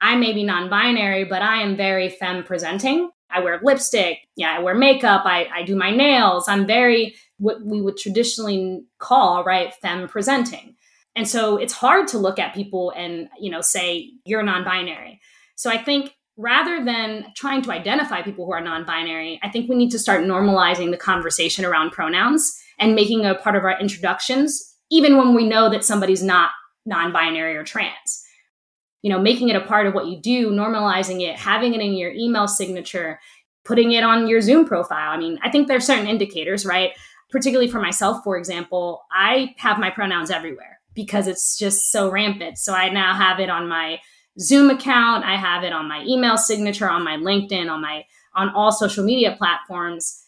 I 0.00 0.16
may 0.16 0.32
be 0.32 0.44
non-binary, 0.44 1.24
but 1.24 1.42
I 1.42 1.62
am 1.62 1.76
very 1.76 2.08
femme 2.08 2.44
presenting. 2.44 3.10
I 3.30 3.40
wear 3.40 3.60
lipstick, 3.62 4.18
yeah, 4.36 4.54
I 4.56 4.60
wear 4.60 4.74
makeup, 4.74 5.22
I, 5.24 5.48
I 5.52 5.62
do 5.62 5.74
my 5.74 5.90
nails. 5.90 6.48
I'm 6.48 6.66
very 6.66 7.16
what 7.38 7.62
we 7.64 7.82
would 7.82 7.96
traditionally 7.96 8.84
call, 8.98 9.44
right, 9.44 9.74
femme 9.74 10.08
presenting. 10.08 10.76
And 11.16 11.26
so 11.26 11.56
it's 11.56 11.72
hard 11.72 12.08
to 12.08 12.18
look 12.18 12.38
at 12.38 12.54
people 12.54 12.92
and, 12.96 13.28
you 13.40 13.50
know, 13.50 13.62
say 13.62 14.12
you're 14.24 14.42
non-binary. 14.42 15.20
So 15.56 15.70
I 15.70 15.82
think 15.82 16.12
rather 16.36 16.84
than 16.84 17.26
trying 17.34 17.62
to 17.62 17.72
identify 17.72 18.22
people 18.22 18.46
who 18.46 18.52
are 18.52 18.60
non 18.60 18.84
binary, 18.84 19.40
I 19.42 19.48
think 19.48 19.68
we 19.68 19.76
need 19.76 19.90
to 19.90 19.98
start 19.98 20.24
normalizing 20.24 20.90
the 20.90 20.96
conversation 20.96 21.64
around 21.64 21.92
pronouns 21.92 22.54
and 22.78 22.94
making 22.94 23.24
a 23.24 23.34
part 23.34 23.56
of 23.56 23.64
our 23.64 23.78
introductions, 23.80 24.76
even 24.90 25.16
when 25.16 25.34
we 25.34 25.48
know 25.48 25.70
that 25.70 25.84
somebody's 25.84 26.22
not 26.22 26.50
non 26.84 27.12
binary 27.12 27.56
or 27.56 27.64
trans. 27.64 28.25
You 29.06 29.12
know, 29.12 29.20
making 29.20 29.48
it 29.50 29.56
a 29.62 29.68
part 29.72 29.86
of 29.86 29.94
what 29.94 30.08
you 30.08 30.16
do, 30.20 30.50
normalizing 30.50 31.20
it, 31.22 31.36
having 31.36 31.74
it 31.74 31.80
in 31.80 31.94
your 31.94 32.12
email 32.12 32.48
signature, 32.48 33.20
putting 33.64 33.92
it 33.92 34.02
on 34.02 34.26
your 34.26 34.40
Zoom 34.40 34.66
profile. 34.66 35.10
I 35.12 35.16
mean, 35.16 35.38
I 35.44 35.50
think 35.50 35.68
there's 35.68 35.86
certain 35.86 36.08
indicators, 36.08 36.66
right? 36.66 36.90
Particularly 37.30 37.70
for 37.70 37.80
myself, 37.80 38.24
for 38.24 38.36
example, 38.36 39.02
I 39.12 39.54
have 39.58 39.78
my 39.78 39.90
pronouns 39.90 40.30
everywhere 40.30 40.80
because 40.94 41.28
it's 41.28 41.56
just 41.56 41.92
so 41.92 42.10
rampant. 42.10 42.58
So 42.58 42.74
I 42.74 42.88
now 42.88 43.14
have 43.14 43.38
it 43.38 43.50
on 43.50 43.68
my 43.68 44.00
Zoom 44.40 44.70
account. 44.70 45.24
I 45.24 45.36
have 45.36 45.62
it 45.62 45.72
on 45.72 45.88
my 45.88 46.02
email 46.04 46.36
signature, 46.36 46.88
on 46.90 47.04
my 47.04 47.16
LinkedIn, 47.16 47.70
on 47.70 47.80
my 47.80 48.04
on 48.34 48.50
all 48.50 48.72
social 48.72 49.04
media 49.04 49.36
platforms. 49.38 50.24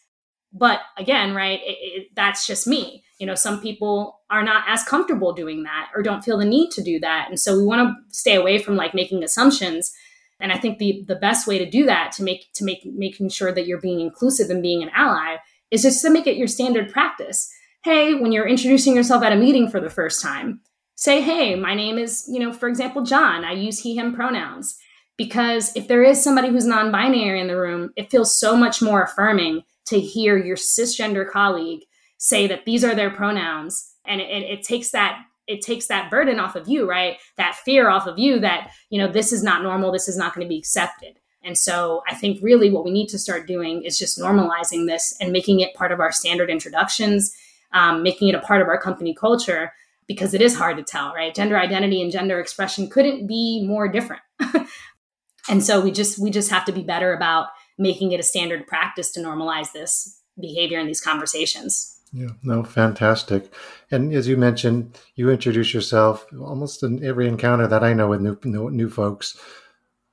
But 0.52 0.80
again, 0.96 1.34
right, 1.34 1.60
it, 1.62 1.78
it, 1.80 2.08
that's 2.14 2.46
just 2.46 2.66
me. 2.66 3.02
You 3.18 3.26
know, 3.26 3.34
some 3.34 3.60
people 3.60 4.20
are 4.30 4.42
not 4.42 4.64
as 4.68 4.84
comfortable 4.84 5.32
doing 5.32 5.64
that 5.64 5.90
or 5.94 6.02
don't 6.02 6.22
feel 6.24 6.38
the 6.38 6.44
need 6.44 6.70
to 6.72 6.82
do 6.82 7.00
that, 7.00 7.28
and 7.28 7.38
so 7.38 7.56
we 7.56 7.64
want 7.64 7.88
to 7.88 8.16
stay 8.16 8.34
away 8.34 8.58
from 8.58 8.76
like 8.76 8.94
making 8.94 9.24
assumptions. 9.24 9.92
And 10.40 10.52
I 10.52 10.58
think 10.58 10.78
the 10.78 11.04
the 11.08 11.16
best 11.16 11.46
way 11.46 11.58
to 11.58 11.68
do 11.68 11.84
that 11.86 12.12
to 12.12 12.22
make 12.22 12.52
to 12.54 12.64
make 12.64 12.84
making 12.84 13.30
sure 13.30 13.52
that 13.52 13.66
you're 13.66 13.80
being 13.80 14.00
inclusive 14.00 14.50
and 14.50 14.62
being 14.62 14.82
an 14.82 14.90
ally 14.94 15.36
is 15.70 15.82
just 15.82 16.02
to 16.02 16.10
make 16.10 16.26
it 16.26 16.36
your 16.36 16.48
standard 16.48 16.92
practice. 16.92 17.52
Hey, 17.84 18.14
when 18.14 18.32
you're 18.32 18.48
introducing 18.48 18.94
yourself 18.96 19.22
at 19.22 19.32
a 19.32 19.36
meeting 19.36 19.70
for 19.70 19.80
the 19.80 19.90
first 19.90 20.22
time, 20.22 20.60
say, 20.98 21.20
hey, 21.20 21.54
my 21.54 21.74
name 21.74 21.96
is, 21.96 22.28
you 22.28 22.40
know, 22.40 22.52
for 22.52 22.68
example, 22.68 23.02
John. 23.04 23.44
I 23.44 23.52
use 23.52 23.78
he, 23.78 23.96
him 23.96 24.14
pronouns. 24.14 24.76
Because 25.16 25.74
if 25.76 25.88
there 25.88 26.02
is 26.02 26.22
somebody 26.22 26.48
who's 26.48 26.66
non 26.66 26.92
binary 26.92 27.40
in 27.40 27.48
the 27.48 27.56
room, 27.56 27.90
it 27.96 28.10
feels 28.10 28.38
so 28.38 28.56
much 28.56 28.82
more 28.82 29.02
affirming 29.02 29.62
to 29.86 29.98
hear 29.98 30.36
your 30.36 30.56
cisgender 30.56 31.28
colleague 31.28 31.80
say 32.18 32.46
that 32.46 32.64
these 32.64 32.84
are 32.84 32.94
their 32.94 33.10
pronouns. 33.10 33.94
And 34.04 34.20
it, 34.20 34.44
it, 34.44 34.62
takes 34.62 34.90
that 34.90 35.22
it 35.46 35.62
takes 35.62 35.86
that 35.86 36.10
burden 36.10 36.38
off 36.38 36.56
of 36.56 36.68
you, 36.68 36.88
right? 36.88 37.16
That 37.36 37.56
fear 37.56 37.88
off 37.88 38.06
of 38.06 38.18
you 38.18 38.38
that, 38.40 38.70
you 38.90 38.98
know, 38.98 39.10
this 39.10 39.32
is 39.32 39.42
not 39.42 39.62
normal, 39.62 39.90
this 39.90 40.08
is 40.08 40.16
not 40.16 40.34
going 40.34 40.44
to 40.44 40.48
be 40.48 40.58
accepted. 40.58 41.18
And 41.42 41.56
so 41.56 42.02
I 42.06 42.14
think 42.14 42.40
really 42.42 42.70
what 42.70 42.84
we 42.84 42.90
need 42.90 43.08
to 43.08 43.18
start 43.18 43.46
doing 43.46 43.82
is 43.82 43.98
just 43.98 44.18
normalizing 44.18 44.86
this 44.86 45.16
and 45.20 45.32
making 45.32 45.60
it 45.60 45.74
part 45.74 45.92
of 45.92 46.00
our 46.00 46.12
standard 46.12 46.50
introductions, 46.50 47.34
um, 47.72 48.02
making 48.02 48.28
it 48.28 48.34
a 48.34 48.40
part 48.40 48.60
of 48.60 48.68
our 48.68 48.80
company 48.80 49.14
culture 49.14 49.72
because 50.06 50.34
it 50.34 50.42
is 50.42 50.56
hard 50.56 50.76
to 50.78 50.82
tell, 50.82 51.12
right? 51.14 51.34
Gender 51.34 51.56
identity 51.56 52.02
and 52.02 52.10
gender 52.10 52.40
expression 52.40 52.88
couldn't 52.88 53.26
be 53.26 53.64
more 53.66 53.88
different. 53.88 54.22
and 55.48 55.62
so 55.62 55.80
we 55.80 55.90
just 55.90 56.18
we 56.18 56.30
just 56.30 56.50
have 56.50 56.64
to 56.64 56.72
be 56.72 56.82
better 56.82 57.12
about 57.14 57.48
making 57.78 58.12
it 58.12 58.20
a 58.20 58.24
standard 58.24 58.66
practice 58.66 59.12
to 59.12 59.20
normalize 59.20 59.72
this 59.72 60.20
behavior 60.40 60.78
in 60.78 60.86
these 60.86 61.00
conversations. 61.00 61.97
Yeah, 62.12 62.30
no, 62.42 62.64
fantastic. 62.64 63.52
And 63.90 64.12
as 64.14 64.28
you 64.28 64.36
mentioned, 64.36 64.98
you 65.14 65.30
introduce 65.30 65.74
yourself 65.74 66.26
almost 66.40 66.82
in 66.82 67.04
every 67.04 67.28
encounter 67.28 67.66
that 67.66 67.84
I 67.84 67.92
know 67.92 68.08
with 68.08 68.20
new 68.20 68.38
new, 68.44 68.70
new 68.70 68.88
folks. 68.88 69.36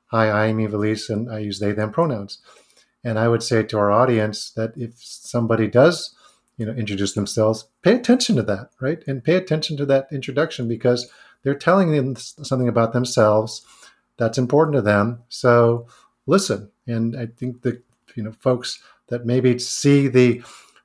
Hi, 0.08 0.30
I'm 0.30 0.58
Ivelisse, 0.58 1.10
and 1.10 1.32
I 1.32 1.40
use 1.40 1.60
they 1.60 1.72
them 1.72 1.92
pronouns. 1.92 2.40
And 3.04 3.18
I 3.18 3.28
would 3.28 3.44
say 3.44 3.64
to 3.64 3.78
our 3.78 3.92
audience 3.92 4.52
that 4.52 4.74
if 4.76 4.96
somebody 4.98 5.68
does 5.68 6.16
you 6.58 6.66
know 6.66 6.74
introduce 6.74 7.14
themselves 7.14 7.68
pay 7.82 7.96
attention 7.96 8.36
to 8.36 8.44
that 8.44 8.70
right 8.80 9.04
and 9.08 9.24
pay 9.24 9.36
attention 9.36 9.76
to 9.78 9.86
that 9.86 10.08
introduction 10.12 10.68
because 10.68 11.10
they're 11.44 11.54
telling 11.54 11.92
them 11.92 12.16
something 12.16 12.68
about 12.68 12.94
themselves 12.94 13.66
that's 14.18 14.38
important 14.38 14.76
to 14.76 14.82
them 14.82 15.22
so 15.30 15.86
listen 16.28 16.70
and 16.88 17.18
i 17.18 17.26
think 17.26 17.62
that 17.64 17.82
you 18.16 18.24
know 18.24 18.32
folks 18.32 18.82
that 19.08 19.26
maybe 19.26 19.60
see 19.60 20.08
the 20.08 20.42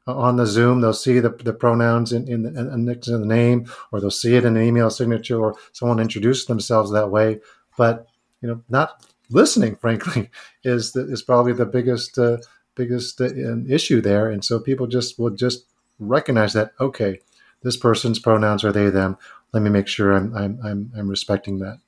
on 0.06 0.36
the 0.36 0.46
zoom 0.46 0.80
they'll 0.80 0.92
see 0.92 1.20
the, 1.20 1.30
the 1.30 1.52
pronouns 1.52 2.12
in, 2.12 2.26
in, 2.26 2.44
in 2.56 3.00
to 3.00 3.18
the 3.18 3.26
name 3.26 3.70
or 3.92 4.00
they'll 4.00 4.10
see 4.10 4.34
it 4.34 4.44
in 4.44 4.56
an 4.56 4.62
email 4.62 4.90
signature 4.90 5.40
or 5.40 5.54
someone 5.72 6.00
introduce 6.00 6.46
themselves 6.46 6.90
that 6.90 7.10
way 7.10 7.38
but 7.76 8.06
you 8.40 8.48
know 8.48 8.62
not 8.68 9.06
listening 9.30 9.76
frankly 9.76 10.28
is 10.64 10.92
the, 10.92 11.10
is 11.12 11.22
probably 11.22 11.52
the 11.52 11.66
biggest 11.66 12.18
uh, 12.18 12.38
biggest 12.80 13.20
uh, 13.20 13.28
issue 13.68 14.00
there. 14.00 14.30
And 14.30 14.44
so 14.44 14.58
people 14.58 14.86
just 14.86 15.18
will 15.18 15.30
just 15.30 15.66
recognize 15.98 16.52
that, 16.54 16.72
okay, 16.80 17.20
this 17.62 17.76
person's 17.76 18.18
pronouns 18.18 18.64
are 18.64 18.72
they, 18.72 18.90
them. 18.90 19.18
Let 19.52 19.62
me 19.62 19.70
make 19.70 19.88
sure 19.88 20.12
I'm, 20.12 20.34
I'm, 20.34 20.58
I'm, 20.64 20.92
I'm 20.96 21.08
respecting 21.08 21.58
that. 21.58 21.78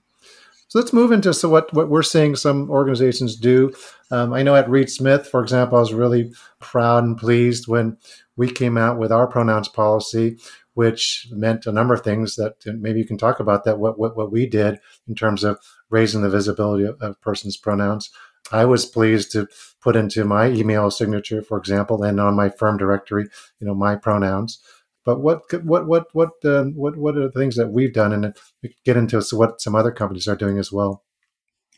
So 0.73 0.79
let's 0.79 0.95
move 0.95 1.13
into 1.13 1.35
so 1.35 1.51
what, 1.51 1.71
what 1.75 1.91
we're 1.91 2.03
seeing 2.03 2.35
some 2.35 2.71
organizations 2.71 3.37
do. 3.37 3.75
Um, 4.11 4.33
I 4.33 4.43
know 4.43 4.57
at 4.57 4.71
Reed 4.71 4.89
Smith, 4.89 5.29
for 5.29 5.43
example, 5.43 5.77
I 5.77 5.83
was 5.83 5.93
really 5.93 6.33
proud 6.61 7.05
and 7.05 7.15
pleased 7.15 7.69
when 7.69 7.99
we 8.39 8.51
came 8.51 8.79
out 8.79 8.99
with 8.99 9.13
our 9.13 9.27
pronouns 9.27 9.69
policy, 9.69 10.39
which 10.73 11.29
meant 11.31 11.67
a 11.67 11.73
number 11.73 11.93
of 11.93 12.01
things 12.01 12.37
that 12.37 12.55
maybe 12.65 13.01
you 13.01 13.05
can 13.05 13.19
talk 13.19 13.39
about 13.39 13.65
that, 13.65 13.79
what, 13.79 13.99
what, 13.99 14.17
what 14.17 14.33
we 14.33 14.47
did 14.47 14.81
in 15.07 15.15
terms 15.15 15.45
of 15.45 15.59
raising 15.91 16.23
the 16.23 16.31
visibility 16.31 16.85
of, 16.85 16.99
of 17.03 17.21
persons' 17.21 17.59
pronouns. 17.59 18.09
I 18.51 18.65
was 18.65 18.87
pleased 18.87 19.31
to 19.33 19.49
put 19.83 19.95
into 19.95 20.25
my 20.25 20.47
email 20.49 20.91
signature, 20.91 21.43
for 21.43 21.59
example, 21.59 22.03
and 22.03 22.19
on 22.19 22.35
my 22.35 22.49
firm 22.49 22.79
directory, 22.79 23.29
you 23.61 23.67
know, 23.67 23.75
my 23.75 23.95
pronouns. 23.95 24.59
But 25.05 25.21
what 25.21 25.43
what 25.65 25.87
what 25.87 26.07
what 26.13 26.31
uh, 26.45 26.65
what 26.65 26.97
what 26.97 27.17
are 27.17 27.23
the 27.23 27.33
things 27.33 27.57
that 27.57 27.73
we've 27.73 27.93
done, 27.93 28.13
and 28.13 28.37
get 28.85 28.97
into 28.97 29.23
what 29.33 29.61
some 29.61 29.75
other 29.75 29.91
companies 29.91 30.29
are 30.29 30.37
doing 30.37 30.59
as 30.59 30.71
well? 30.71 31.05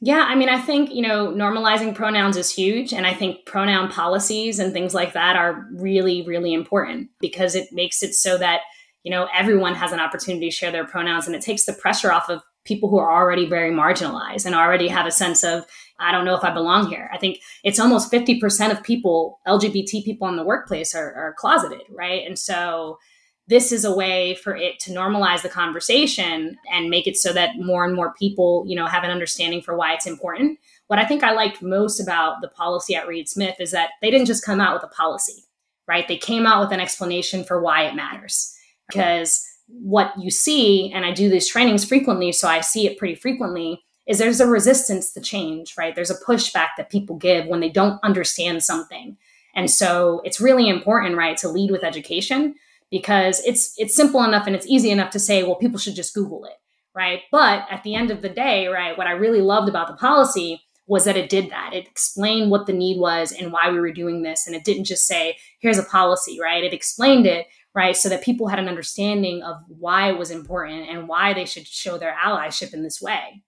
Yeah, 0.00 0.26
I 0.28 0.34
mean, 0.34 0.48
I 0.48 0.60
think 0.60 0.92
you 0.92 1.02
know 1.02 1.28
normalizing 1.28 1.94
pronouns 1.94 2.36
is 2.36 2.50
huge, 2.50 2.92
and 2.92 3.06
I 3.06 3.14
think 3.14 3.46
pronoun 3.46 3.90
policies 3.90 4.58
and 4.58 4.72
things 4.72 4.92
like 4.92 5.14
that 5.14 5.36
are 5.36 5.66
really 5.74 6.26
really 6.26 6.52
important 6.52 7.08
because 7.20 7.54
it 7.54 7.68
makes 7.72 8.02
it 8.02 8.14
so 8.14 8.36
that 8.38 8.60
you 9.04 9.10
know 9.10 9.28
everyone 9.34 9.74
has 9.74 9.92
an 9.92 10.00
opportunity 10.00 10.50
to 10.50 10.54
share 10.54 10.70
their 10.72 10.86
pronouns, 10.86 11.26
and 11.26 11.34
it 11.34 11.42
takes 11.42 11.64
the 11.64 11.72
pressure 11.72 12.12
off 12.12 12.28
of 12.28 12.42
people 12.64 12.88
who 12.88 12.98
are 12.98 13.12
already 13.12 13.46
very 13.46 13.70
marginalized 13.70 14.46
and 14.46 14.54
already 14.54 14.88
have 14.88 15.06
a 15.06 15.10
sense 15.10 15.44
of 15.44 15.64
I 15.98 16.12
don't 16.12 16.24
know 16.24 16.34
if 16.34 16.44
I 16.44 16.52
belong 16.52 16.88
here. 16.88 17.08
I 17.12 17.18
think 17.18 17.38
it's 17.62 17.78
almost 17.78 18.10
50% 18.10 18.72
of 18.72 18.82
people, 18.82 19.38
LGBT 19.46 20.04
people 20.04 20.28
in 20.28 20.36
the 20.36 20.44
workplace, 20.44 20.94
are, 20.94 21.14
are 21.14 21.34
closeted, 21.38 21.82
right? 21.90 22.26
And 22.26 22.38
so 22.38 22.98
this 23.46 23.72
is 23.72 23.84
a 23.84 23.94
way 23.94 24.34
for 24.36 24.56
it 24.56 24.78
to 24.80 24.90
normalize 24.90 25.42
the 25.42 25.48
conversation 25.48 26.56
and 26.72 26.88
make 26.88 27.06
it 27.06 27.16
so 27.16 27.32
that 27.32 27.58
more 27.58 27.84
and 27.84 27.94
more 27.94 28.14
people, 28.14 28.64
you 28.66 28.74
know, 28.74 28.86
have 28.86 29.04
an 29.04 29.10
understanding 29.10 29.60
for 29.60 29.76
why 29.76 29.92
it's 29.92 30.06
important. 30.06 30.58
What 30.86 30.98
I 30.98 31.04
think 31.04 31.22
I 31.22 31.32
liked 31.32 31.62
most 31.62 32.00
about 32.00 32.40
the 32.40 32.48
policy 32.48 32.94
at 32.94 33.06
Reed 33.06 33.28
Smith 33.28 33.56
is 33.60 33.70
that 33.72 33.90
they 34.00 34.10
didn't 34.10 34.26
just 34.26 34.44
come 34.44 34.60
out 34.60 34.74
with 34.74 34.90
a 34.90 34.94
policy, 34.94 35.44
right? 35.86 36.08
They 36.08 36.16
came 36.16 36.46
out 36.46 36.62
with 36.62 36.72
an 36.72 36.80
explanation 36.80 37.44
for 37.44 37.60
why 37.60 37.84
it 37.84 37.94
matters. 37.94 38.54
Because 38.88 39.46
what 39.68 40.12
you 40.18 40.30
see, 40.30 40.90
and 40.92 41.04
I 41.04 41.12
do 41.12 41.28
these 41.28 41.48
trainings 41.48 41.84
frequently, 41.84 42.32
so 42.32 42.48
I 42.48 42.60
see 42.60 42.86
it 42.86 42.98
pretty 42.98 43.14
frequently, 43.14 43.82
is 44.06 44.18
there's 44.18 44.40
a 44.40 44.46
resistance 44.46 45.12
to 45.12 45.20
change, 45.20 45.74
right? 45.78 45.94
There's 45.94 46.10
a 46.10 46.24
pushback 46.24 46.68
that 46.76 46.90
people 46.90 47.16
give 47.16 47.46
when 47.46 47.60
they 47.60 47.70
don't 47.70 47.98
understand 48.02 48.62
something. 48.62 49.16
And 49.54 49.70
so 49.70 50.20
it's 50.24 50.40
really 50.40 50.68
important, 50.68 51.16
right, 51.16 51.36
to 51.38 51.48
lead 51.48 51.70
with 51.70 51.84
education 51.84 52.54
because 52.90 53.40
it's 53.44 53.74
it's 53.76 53.96
simple 53.96 54.22
enough 54.22 54.46
and 54.46 54.54
it's 54.54 54.66
easy 54.66 54.90
enough 54.90 55.10
to 55.10 55.18
say, 55.18 55.42
well, 55.42 55.56
people 55.56 55.78
should 55.78 55.94
just 55.94 56.14
Google 56.14 56.44
it, 56.44 56.56
right? 56.94 57.20
But 57.30 57.66
at 57.70 57.82
the 57.82 57.94
end 57.94 58.10
of 58.10 58.22
the 58.22 58.28
day, 58.28 58.66
right, 58.68 58.96
what 58.96 59.06
I 59.06 59.12
really 59.12 59.40
loved 59.40 59.68
about 59.68 59.88
the 59.88 59.94
policy 59.94 60.62
was 60.86 61.04
that 61.04 61.16
it 61.16 61.30
did 61.30 61.50
that. 61.50 61.72
It 61.72 61.86
explained 61.86 62.50
what 62.50 62.66
the 62.66 62.72
need 62.72 63.00
was 63.00 63.32
and 63.32 63.52
why 63.52 63.70
we 63.70 63.80
were 63.80 63.92
doing 63.92 64.22
this. 64.22 64.46
And 64.46 64.54
it 64.54 64.64
didn't 64.64 64.84
just 64.84 65.06
say, 65.06 65.38
here's 65.60 65.78
a 65.78 65.82
policy, 65.82 66.38
right? 66.40 66.62
It 66.62 66.74
explained 66.74 67.26
it, 67.26 67.46
right? 67.74 67.96
So 67.96 68.10
that 68.10 68.22
people 68.22 68.48
had 68.48 68.58
an 68.58 68.68
understanding 68.68 69.42
of 69.42 69.56
why 69.68 70.10
it 70.10 70.18
was 70.18 70.30
important 70.30 70.90
and 70.90 71.08
why 71.08 71.32
they 71.32 71.46
should 71.46 71.66
show 71.66 71.96
their 71.96 72.14
allyship 72.22 72.74
in 72.74 72.82
this 72.82 73.00
way 73.00 73.42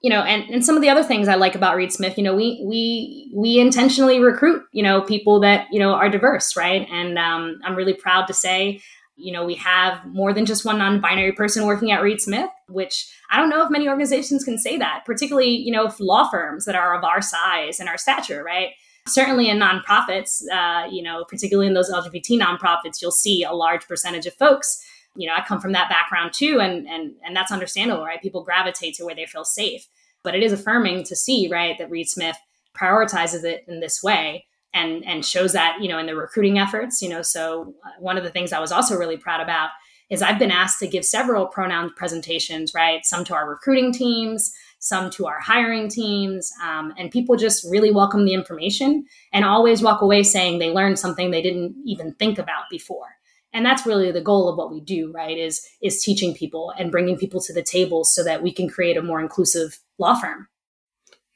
you 0.00 0.10
know, 0.10 0.22
and, 0.22 0.48
and 0.48 0.64
some 0.64 0.76
of 0.76 0.82
the 0.82 0.88
other 0.88 1.02
things 1.02 1.26
I 1.26 1.34
like 1.34 1.56
about 1.56 1.74
Reed 1.74 1.92
Smith, 1.92 2.16
you 2.16 2.22
know, 2.22 2.34
we 2.34 2.62
we 2.64 3.32
we 3.34 3.58
intentionally 3.58 4.20
recruit, 4.20 4.62
you 4.72 4.82
know, 4.82 5.02
people 5.02 5.40
that 5.40 5.66
you 5.72 5.80
know 5.80 5.92
are 5.94 6.08
diverse, 6.08 6.56
right? 6.56 6.86
And 6.90 7.18
um, 7.18 7.58
I'm 7.64 7.74
really 7.74 7.94
proud 7.94 8.26
to 8.28 8.34
say 8.34 8.80
You 9.16 9.32
know, 9.32 9.44
we 9.44 9.56
have 9.56 10.04
more 10.06 10.32
than 10.32 10.46
just 10.46 10.64
one 10.64 10.78
non 10.78 11.00
binary 11.00 11.32
person 11.32 11.66
working 11.66 11.90
at 11.90 12.02
Reed 12.02 12.20
Smith, 12.20 12.50
which 12.68 13.12
I 13.30 13.36
don't 13.36 13.50
know 13.50 13.62
if 13.64 13.70
many 13.70 13.88
organizations 13.88 14.44
can 14.44 14.58
say 14.58 14.78
that, 14.78 15.02
particularly, 15.04 15.50
you 15.50 15.72
know, 15.72 15.92
law 15.98 16.28
firms 16.30 16.64
that 16.66 16.76
are 16.76 16.96
of 16.96 17.02
our 17.04 17.20
size 17.20 17.80
and 17.80 17.88
our 17.88 17.98
stature, 17.98 18.44
right? 18.44 18.70
Certainly 19.08 19.48
in 19.48 19.58
nonprofits, 19.58 20.42
uh, 20.52 20.86
you 20.88 21.02
know, 21.02 21.24
particularly 21.24 21.66
in 21.66 21.74
those 21.74 21.90
LGBT 21.90 22.38
nonprofits, 22.40 23.02
you'll 23.02 23.10
see 23.10 23.42
a 23.42 23.52
large 23.52 23.88
percentage 23.88 24.26
of 24.26 24.34
folks. 24.34 24.80
You 25.18 25.28
know, 25.28 25.34
I 25.34 25.44
come 25.46 25.60
from 25.60 25.72
that 25.72 25.90
background 25.90 26.32
too, 26.32 26.60
and 26.60 26.86
and 26.88 27.12
and 27.24 27.36
that's 27.36 27.52
understandable, 27.52 28.04
right? 28.04 28.22
People 28.22 28.44
gravitate 28.44 28.94
to 28.94 29.04
where 29.04 29.14
they 29.14 29.26
feel 29.26 29.44
safe. 29.44 29.86
But 30.24 30.34
it 30.34 30.42
is 30.42 30.52
affirming 30.52 31.04
to 31.04 31.16
see, 31.16 31.48
right, 31.48 31.76
that 31.78 31.90
Reed 31.90 32.08
Smith 32.08 32.36
prioritizes 32.78 33.44
it 33.44 33.64
in 33.68 33.80
this 33.80 34.02
way 34.02 34.46
and 34.74 35.04
and 35.04 35.24
shows 35.24 35.52
that 35.52 35.78
you 35.80 35.88
know 35.88 35.98
in 35.98 36.06
the 36.06 36.14
recruiting 36.14 36.58
efforts 36.58 37.02
you 37.02 37.08
know 37.08 37.22
so 37.22 37.74
uh, 37.84 37.90
one 37.98 38.16
of 38.16 38.24
the 38.24 38.30
things 38.30 38.52
i 38.52 38.60
was 38.60 38.72
also 38.72 38.96
really 38.96 39.16
proud 39.16 39.40
about 39.40 39.70
is 40.10 40.22
i've 40.22 40.38
been 40.38 40.50
asked 40.50 40.78
to 40.78 40.86
give 40.86 41.04
several 41.04 41.46
pronoun 41.46 41.92
presentations 41.96 42.74
right 42.74 43.04
some 43.04 43.24
to 43.24 43.34
our 43.34 43.48
recruiting 43.48 43.92
teams 43.92 44.52
some 44.78 45.10
to 45.10 45.26
our 45.26 45.40
hiring 45.40 45.88
teams 45.88 46.52
um, 46.62 46.94
and 46.96 47.10
people 47.10 47.36
just 47.36 47.68
really 47.68 47.90
welcome 47.90 48.24
the 48.24 48.34
information 48.34 49.04
and 49.32 49.44
always 49.44 49.82
walk 49.82 50.02
away 50.02 50.22
saying 50.22 50.58
they 50.58 50.70
learned 50.70 50.98
something 50.98 51.30
they 51.30 51.42
didn't 51.42 51.74
even 51.84 52.12
think 52.14 52.38
about 52.38 52.64
before 52.70 53.17
and 53.52 53.64
that's 53.64 53.86
really 53.86 54.12
the 54.12 54.20
goal 54.20 54.48
of 54.48 54.56
what 54.56 54.70
we 54.70 54.80
do 54.80 55.12
right 55.12 55.38
is 55.38 55.66
is 55.82 56.02
teaching 56.02 56.34
people 56.34 56.72
and 56.78 56.90
bringing 56.90 57.16
people 57.16 57.40
to 57.40 57.52
the 57.52 57.62
table 57.62 58.04
so 58.04 58.22
that 58.24 58.42
we 58.42 58.52
can 58.52 58.68
create 58.68 58.96
a 58.96 59.02
more 59.02 59.20
inclusive 59.20 59.78
law 59.98 60.14
firm 60.14 60.48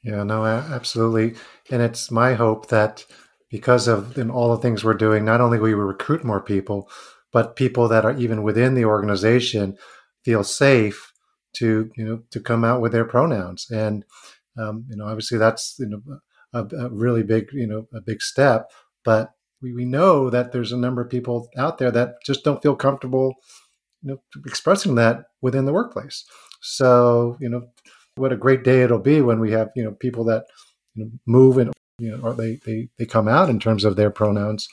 yeah 0.03 0.23
no 0.23 0.45
absolutely 0.45 1.35
and 1.71 1.81
it's 1.81 2.11
my 2.11 2.33
hope 2.33 2.67
that 2.67 3.05
because 3.53 3.87
of 3.87 4.17
in 4.17 4.31
all 4.31 4.49
the 4.49 4.59
things 4.63 4.83
we're 4.83 4.95
doing, 4.95 5.23
not 5.23 5.39
only 5.39 5.59
will 5.59 5.65
we 5.65 5.73
recruit 5.75 6.23
more 6.23 6.41
people, 6.41 6.89
but 7.31 7.55
people 7.55 7.87
that 7.87 8.03
are 8.03 8.17
even 8.17 8.41
within 8.41 8.73
the 8.73 8.83
organization 8.83 9.77
feel 10.25 10.43
safe 10.43 11.13
to 11.53 11.91
you 11.95 12.03
know 12.03 12.23
to 12.31 12.39
come 12.39 12.63
out 12.63 12.81
with 12.81 12.91
their 12.91 13.05
pronouns. 13.05 13.67
And 13.69 14.03
um, 14.57 14.85
you 14.89 14.95
know, 14.95 15.05
obviously 15.05 15.37
that's 15.37 15.75
you 15.77 15.85
know 15.85 16.01
a, 16.51 16.65
a, 16.75 16.89
really 16.89 17.21
big 17.21 17.49
you 17.53 17.67
know 17.67 17.87
a 17.93 18.01
big 18.01 18.23
step, 18.23 18.71
but 19.05 19.29
we, 19.63 19.73
we 19.73 19.85
know 19.85 20.29
that 20.29 20.51
there's 20.51 20.71
a 20.71 20.77
number 20.77 21.01
of 21.01 21.09
people 21.09 21.49
out 21.57 21.79
there 21.79 21.89
that 21.91 22.15
just 22.23 22.43
don't 22.43 22.61
feel 22.61 22.75
comfortable 22.75 23.33
you 24.03 24.11
know 24.11 24.17
expressing 24.45 24.95
that 24.95 25.23
within 25.41 25.65
the 25.65 25.73
workplace. 25.73 26.23
So 26.61 27.37
you 27.39 27.49
know 27.49 27.63
what 28.15 28.33
a 28.33 28.37
great 28.37 28.63
day 28.63 28.83
it'll 28.83 28.99
be 28.99 29.21
when 29.21 29.39
we 29.39 29.51
have 29.53 29.69
you 29.75 29.83
know 29.83 29.91
people 29.91 30.25
that 30.25 30.43
you 30.93 31.05
know, 31.05 31.11
move 31.25 31.57
and 31.57 31.73
you 31.99 32.11
know, 32.11 32.23
or 32.23 32.33
they, 32.33 32.59
they, 32.65 32.89
they 32.97 33.05
come 33.05 33.27
out 33.27 33.49
in 33.49 33.59
terms 33.59 33.85
of 33.85 33.95
their 33.95 34.09
pronouns. 34.09 34.67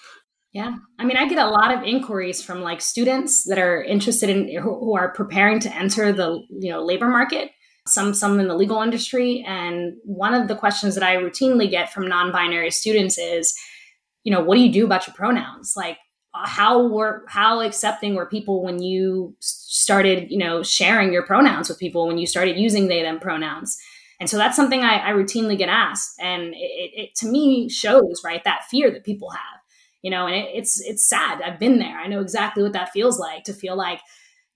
Yeah. 0.52 0.74
I 0.98 1.04
mean, 1.04 1.16
I 1.16 1.28
get 1.28 1.38
a 1.38 1.48
lot 1.48 1.72
of 1.72 1.84
inquiries 1.84 2.42
from 2.42 2.60
like 2.62 2.80
students 2.80 3.44
that 3.44 3.58
are 3.58 3.82
interested 3.82 4.28
in 4.28 4.60
who 4.60 4.96
are 4.96 5.12
preparing 5.12 5.60
to 5.60 5.76
enter 5.76 6.12
the, 6.12 6.42
you 6.50 6.70
know, 6.70 6.84
labor 6.84 7.06
market, 7.06 7.52
some 7.86 8.14
some 8.14 8.40
in 8.40 8.48
the 8.48 8.56
legal 8.56 8.82
industry, 8.82 9.44
and 9.46 9.92
one 10.04 10.34
of 10.34 10.48
the 10.48 10.56
questions 10.56 10.94
that 10.96 11.04
I 11.04 11.16
routinely 11.16 11.70
get 11.70 11.92
from 11.92 12.08
non-binary 12.08 12.72
students 12.72 13.16
is, 13.16 13.54
you 14.24 14.32
know, 14.32 14.40
what 14.40 14.56
do 14.56 14.62
you 14.62 14.72
do 14.72 14.84
about 14.84 15.06
your 15.06 15.14
pronouns? 15.14 15.74
Like 15.76 15.98
uh, 16.34 16.46
how 16.46 16.86
were 16.88 17.24
how 17.28 17.60
accepting 17.60 18.14
were 18.14 18.26
people 18.26 18.62
when 18.62 18.82
you 18.82 19.36
started, 19.40 20.30
you 20.30 20.38
know, 20.38 20.62
sharing 20.62 21.12
your 21.12 21.24
pronouns 21.24 21.68
with 21.68 21.78
people 21.78 22.06
when 22.06 22.18
you 22.18 22.26
started 22.26 22.58
using 22.58 22.88
they 22.88 23.02
them 23.02 23.18
pronouns? 23.18 23.78
And 24.20 24.28
so 24.28 24.36
that's 24.36 24.54
something 24.54 24.82
I, 24.82 24.98
I 24.98 25.12
routinely 25.12 25.56
get 25.56 25.70
asked. 25.70 26.14
And 26.20 26.54
it, 26.54 26.90
it, 26.94 27.14
to 27.16 27.26
me 27.26 27.70
shows, 27.70 28.20
right, 28.22 28.44
that 28.44 28.64
fear 28.70 28.90
that 28.90 29.02
people 29.02 29.30
have, 29.30 29.60
you 30.02 30.10
know, 30.10 30.26
and 30.26 30.36
it, 30.36 30.50
it's, 30.54 30.78
it's 30.82 31.08
sad. 31.08 31.40
I've 31.40 31.58
been 31.58 31.78
there. 31.78 31.98
I 31.98 32.06
know 32.06 32.20
exactly 32.20 32.62
what 32.62 32.74
that 32.74 32.90
feels 32.90 33.18
like 33.18 33.44
to 33.44 33.54
feel 33.54 33.76
like 33.76 34.00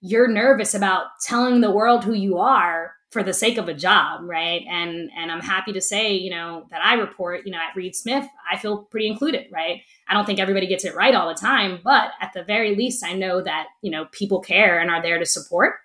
you're 0.02 0.28
nervous 0.28 0.74
about 0.74 1.06
telling 1.22 1.62
the 1.62 1.70
world 1.70 2.04
who 2.04 2.12
you 2.12 2.36
are 2.36 2.92
for 3.14 3.22
the 3.22 3.32
sake 3.32 3.58
of 3.58 3.68
a 3.68 3.74
job, 3.74 4.22
right? 4.24 4.64
And 4.68 5.08
and 5.16 5.30
I'm 5.30 5.40
happy 5.40 5.72
to 5.72 5.80
say, 5.80 6.14
you 6.14 6.30
know, 6.30 6.66
that 6.70 6.84
I 6.84 6.94
report, 6.94 7.46
you 7.46 7.52
know, 7.52 7.58
at 7.58 7.76
Reed 7.76 7.94
Smith, 7.94 8.26
I 8.50 8.58
feel 8.58 8.78
pretty 8.90 9.06
included, 9.06 9.46
right? 9.52 9.82
I 10.08 10.14
don't 10.14 10.26
think 10.26 10.40
everybody 10.40 10.66
gets 10.66 10.84
it 10.84 10.96
right 10.96 11.14
all 11.14 11.28
the 11.28 11.40
time, 11.40 11.78
but 11.82 12.10
at 12.20 12.32
the 12.34 12.42
very 12.42 12.74
least, 12.74 13.04
I 13.04 13.12
know 13.12 13.40
that 13.40 13.68
you 13.82 13.90
know 13.92 14.06
people 14.10 14.40
care 14.40 14.80
and 14.80 14.90
are 14.90 15.00
there 15.00 15.20
to 15.20 15.24
support. 15.24 15.76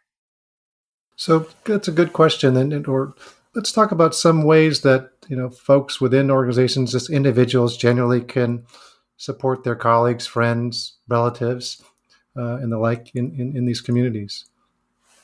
So 1.15 1.47
that's 1.65 1.87
a 1.87 1.91
good 1.93 2.13
question, 2.13 2.57
and 2.57 2.87
or 2.87 3.13
let's 3.53 3.71
talk 3.71 3.91
about 3.91 4.15
some 4.15 4.43
ways 4.43 4.81
that 4.81 5.11
you 5.27 5.35
know 5.35 5.51
folks 5.51 6.01
within 6.01 6.31
organizations, 6.31 6.91
just 6.91 7.11
individuals, 7.11 7.77
generally 7.77 8.21
can 8.21 8.65
support 9.17 9.63
their 9.63 9.75
colleagues, 9.75 10.25
friends, 10.25 10.97
relatives, 11.07 11.83
uh, 12.35 12.55
and 12.55 12.71
the 12.71 12.79
like 12.79 13.11
in, 13.13 13.35
in, 13.39 13.55
in 13.55 13.65
these 13.65 13.81
communities. 13.81 14.45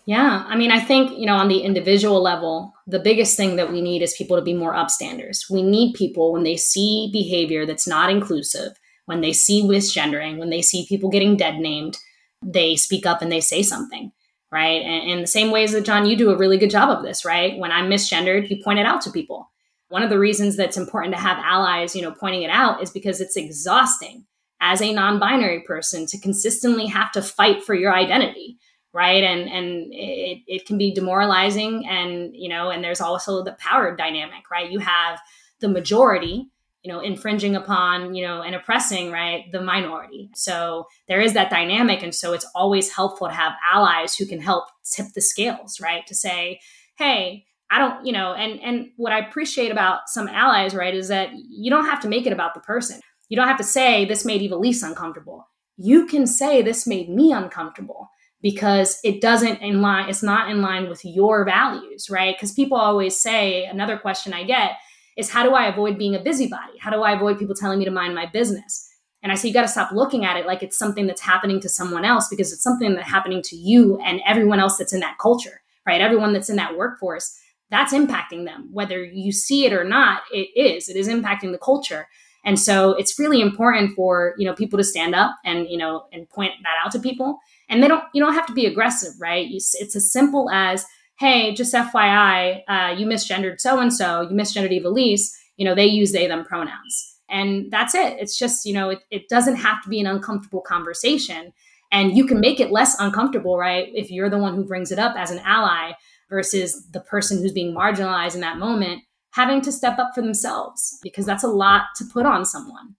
Yeah, 0.06 0.44
I 0.48 0.56
mean, 0.56 0.72
I 0.72 0.80
think 0.80 1.18
you 1.18 1.26
know 1.26 1.36
on 1.36 1.48
the 1.48 1.60
individual 1.60 2.22
level, 2.22 2.74
the 2.86 3.00
biggest 3.00 3.38
thing 3.38 3.56
that 3.56 3.72
we 3.72 3.82
need 3.82 4.02
is 4.04 4.14
people 4.14 4.38
to 4.38 4.44
be 4.44 4.54
more 4.54 4.74
upstanders. 4.74 5.50
We 5.50 5.64
need 5.64 5.96
people 5.96 6.32
when 6.32 6.44
they 6.44 6.58
see 6.58 7.10
behavior 7.12 7.66
that's 7.66 7.88
not 7.88 8.12
inclusive, 8.12 8.74
when 9.06 9.22
they 9.22 9.34
see 9.34 9.64
misgendering, 9.64 10.38
when 10.38 10.52
they 10.52 10.62
see 10.62 10.86
people 10.88 11.10
getting 11.10 11.38
dead 11.38 11.56
named, 11.58 11.98
they 12.44 12.76
speak 12.76 13.06
up 13.06 13.22
and 13.22 13.32
they 13.32 13.42
say 13.42 13.64
something 13.64 14.12
right? 14.52 14.82
And 14.84 15.22
the 15.22 15.28
same 15.28 15.52
ways 15.52 15.74
that 15.74 15.84
John, 15.84 16.06
you 16.06 16.16
do 16.16 16.30
a 16.32 16.38
really 16.38 16.58
good 16.58 16.70
job 16.70 16.90
of 16.90 17.04
this, 17.04 17.26
right? 17.26 17.58
When 17.58 17.74
I'm 17.74 17.90
misgendered, 17.90 18.50
you 18.50 18.64
point 18.64 18.80
it 18.80 18.86
out 18.86 19.02
to 19.02 19.12
people. 19.12 19.52
One 19.90 20.02
of 20.02 20.10
the 20.10 20.18
reasons 20.18 20.56
that's 20.56 20.78
important 20.78 21.14
to 21.14 21.20
have 21.20 21.38
allies, 21.44 21.94
you 21.94 22.02
know, 22.02 22.14
pointing 22.14 22.44
it 22.44 22.50
out 22.50 22.82
is 22.82 22.90
because 22.90 23.20
it's 23.20 23.36
exhausting 23.36 24.26
as 24.62 24.82
a 24.82 24.94
non-binary 24.94 25.64
person 25.68 26.06
to 26.08 26.20
consistently 26.20 26.86
have 26.88 27.12
to 27.12 27.22
fight 27.22 27.66
for 27.66 27.76
your 27.76 27.94
identity 27.94 28.58
right? 28.96 29.24
And 29.24 29.50
and 29.50 29.94
it, 29.94 30.40
it 30.48 30.66
can 30.66 30.78
be 30.78 30.94
demoralizing 30.94 31.86
and 31.86 32.34
you 32.34 32.48
know 32.48 32.70
and 32.70 32.84
there's 32.84 33.02
also 33.02 33.44
the 33.44 33.52
power 33.60 33.96
dynamic 33.96 34.50
right? 34.50 34.72
You 34.72 34.80
have 34.80 35.20
the 35.60 35.68
majority 35.68 36.50
you 36.82 36.92
know 36.92 37.02
infringing 37.02 37.56
upon 37.56 38.16
you 38.16 38.26
know 38.26 38.42
and 38.42 38.56
oppressing 38.56 39.12
right 39.12 39.52
the 39.52 39.62
minority. 39.62 40.30
So 40.34 40.88
there 41.10 41.20
is 41.20 41.34
that 41.34 41.50
dynamic 41.50 42.02
and 42.02 42.16
so 42.16 42.32
it's 42.32 42.48
always 42.56 42.90
helpful 42.90 43.28
to 43.28 43.34
have 43.34 43.54
allies 43.72 44.16
who 44.16 44.26
can 44.26 44.40
help 44.42 44.70
tip 44.90 45.08
the 45.14 45.22
scales 45.22 45.80
right? 45.82 46.08
To 46.08 46.16
say 46.16 46.60
hey 46.98 47.46
i 47.70 47.80
don't 47.80 48.06
you 48.06 48.14
know 48.14 48.34
and 48.34 48.62
and 48.62 48.90
what 48.96 49.12
i 49.12 49.18
appreciate 49.20 49.72
about 49.72 50.08
some 50.08 50.28
allies 50.28 50.76
right 50.76 50.94
is 50.94 51.08
that 51.08 51.30
you 51.34 51.72
don't 51.72 51.86
have 51.86 52.00
to 52.00 52.08
make 52.08 52.26
it 52.28 52.32
about 52.32 52.54
the 52.54 52.60
person. 52.62 53.02
You 53.28 53.36
don't 53.36 53.48
have 53.48 53.58
to 53.58 53.64
say 53.64 54.06
this 54.06 54.24
made 54.24 54.40
Ivelisse 54.40 54.88
uncomfortable. 54.88 55.48
You 55.78 56.06
can 56.06 56.28
say 56.28 56.62
this 56.62 56.86
made 56.86 57.10
me 57.10 57.32
uncomfortable 57.34 58.10
because 58.46 59.00
it 59.04 59.22
doesn't 59.22 59.58
in 59.62 59.82
line 59.82 60.08
it's 60.08 60.22
not 60.22 60.52
in 60.52 60.62
line 60.62 60.88
with 60.88 61.04
your 61.04 61.44
values 61.44 62.10
right 62.12 62.36
because 62.36 62.52
people 62.52 62.78
always 62.78 63.20
say 63.20 63.66
another 63.66 63.98
question 63.98 64.34
i 64.34 64.44
get 64.44 64.78
is 65.16 65.30
how 65.30 65.44
do 65.44 65.54
I 65.54 65.68
avoid 65.68 65.98
being 65.98 66.16
a 66.16 66.20
busybody? 66.20 66.78
How 66.80 66.92
do 66.92 67.04
I 67.04 67.14
avoid 67.14 67.40
people 67.40 67.56
telling 67.56 67.80
me 67.80 67.86
to 67.86 67.92
mind 67.92 68.16
my 68.16 68.26
business? 68.26 68.90
And 69.24 69.32
I 69.32 69.36
say, 69.36 69.48
you 69.48 69.54
got 69.54 69.64
to 69.64 69.68
stop 69.68 69.92
looking 69.92 70.26
at 70.26 70.38
it 70.38 70.46
like 70.46 70.62
it's 70.62 70.78
something 70.78 71.08
that's 71.08 71.22
happening 71.22 71.60
to 71.62 71.70
someone 71.70 72.06
else 72.06 72.28
because 72.30 72.54
it's 72.54 72.62
something 72.62 72.96
that's 72.96 73.10
happening 73.10 73.42
to 73.44 73.56
you 73.56 74.00
and 74.06 74.22
everyone 74.28 74.60
else 74.60 74.78
that's 74.78 74.94
in 74.94 75.00
that 75.00 75.18
culture, 75.20 75.62
right? 75.86 76.02
Everyone 76.02 76.34
that's 76.34 76.50
in 76.50 76.58
that 76.58 76.78
workforce, 76.78 77.40
that's 77.72 77.94
impacting 77.94 78.46
them. 78.46 78.70
Whether 78.72 79.04
you 79.04 79.32
see 79.32 79.66
it 79.66 79.74
or 79.74 79.84
not, 79.84 80.22
it 80.32 80.50
is. 80.56 80.90
It 80.90 80.96
is 80.96 81.08
impacting 81.08 81.52
the 81.52 81.58
culture. 81.58 82.08
And 82.44 82.60
so 82.60 82.92
it's 82.92 83.18
really 83.18 83.42
important 83.42 83.96
for, 83.96 84.36
you 84.38 84.46
know, 84.46 84.54
people 84.54 84.78
to 84.78 84.84
stand 84.84 85.16
up 85.16 85.36
and, 85.44 85.68
you 85.68 85.78
know, 85.78 86.06
and 86.14 86.30
point 86.30 86.52
that 86.62 86.86
out 86.86 86.92
to 86.92 87.00
people. 87.00 87.40
And 87.70 87.82
they 87.82 87.88
don't, 87.88 88.04
you 88.14 88.24
don't 88.24 88.34
have 88.34 88.46
to 88.48 88.54
be 88.54 88.66
aggressive, 88.66 89.14
right? 89.20 89.48
it's 89.50 89.96
as 89.96 90.12
simple 90.12 90.50
as, 90.52 90.86
hey, 91.20 91.54
just 91.54 91.74
FYI, 91.74 92.62
uh, 92.68 92.96
you 92.98 93.06
misgendered 93.06 93.60
so 93.60 93.80
and 93.80 93.92
so, 93.92 94.22
you 94.22 94.36
misgendered 94.36 94.72
Ivelisse, 94.72 95.32
you 95.58 95.66
know, 95.66 95.74
they 95.74 95.86
use 95.86 96.12
they, 96.12 96.28
them 96.28 96.46
pronouns. 96.46 97.18
And 97.30 97.72
that's 97.72 97.96
it. 97.96 98.18
It's 98.20 98.38
just, 98.38 98.66
you 98.66 98.74
know, 98.74 98.90
it, 98.90 99.00
it 99.10 99.30
doesn't 99.30 99.56
have 99.56 99.82
to 99.84 99.90
be 99.90 100.00
an 100.00 100.06
uncomfortable 100.06 100.62
conversation. 100.62 101.54
And 101.92 102.16
you 102.16 102.28
can 102.28 102.40
make 102.40 102.60
it 102.60 102.72
less 102.72 103.00
uncomfortable, 103.00 103.58
right? 103.58 103.88
If 103.94 104.12
you're 104.12 104.30
the 104.30 104.38
one 104.38 104.56
who 104.56 104.64
brings 104.64 104.92
it 104.92 105.00
up 105.00 105.16
as 105.18 105.32
an 105.32 105.40
ally 105.40 105.94
versus 106.30 106.88
the 106.92 107.00
person 107.00 107.40
who's 107.40 107.52
being 107.52 107.76
marginalized 107.76 108.36
in 108.36 108.42
that 108.42 108.58
moment 108.58 109.02
having 109.36 109.62
to 109.62 109.72
step 109.72 110.00
up 110.00 110.12
for 110.16 110.22
themselves 110.22 110.98
because 111.04 111.26
that's 111.26 111.44
a 111.44 111.48
lot 111.48 111.84
to 111.98 112.06
put 112.06 112.26
on 112.26 112.46
someone. 112.46 112.96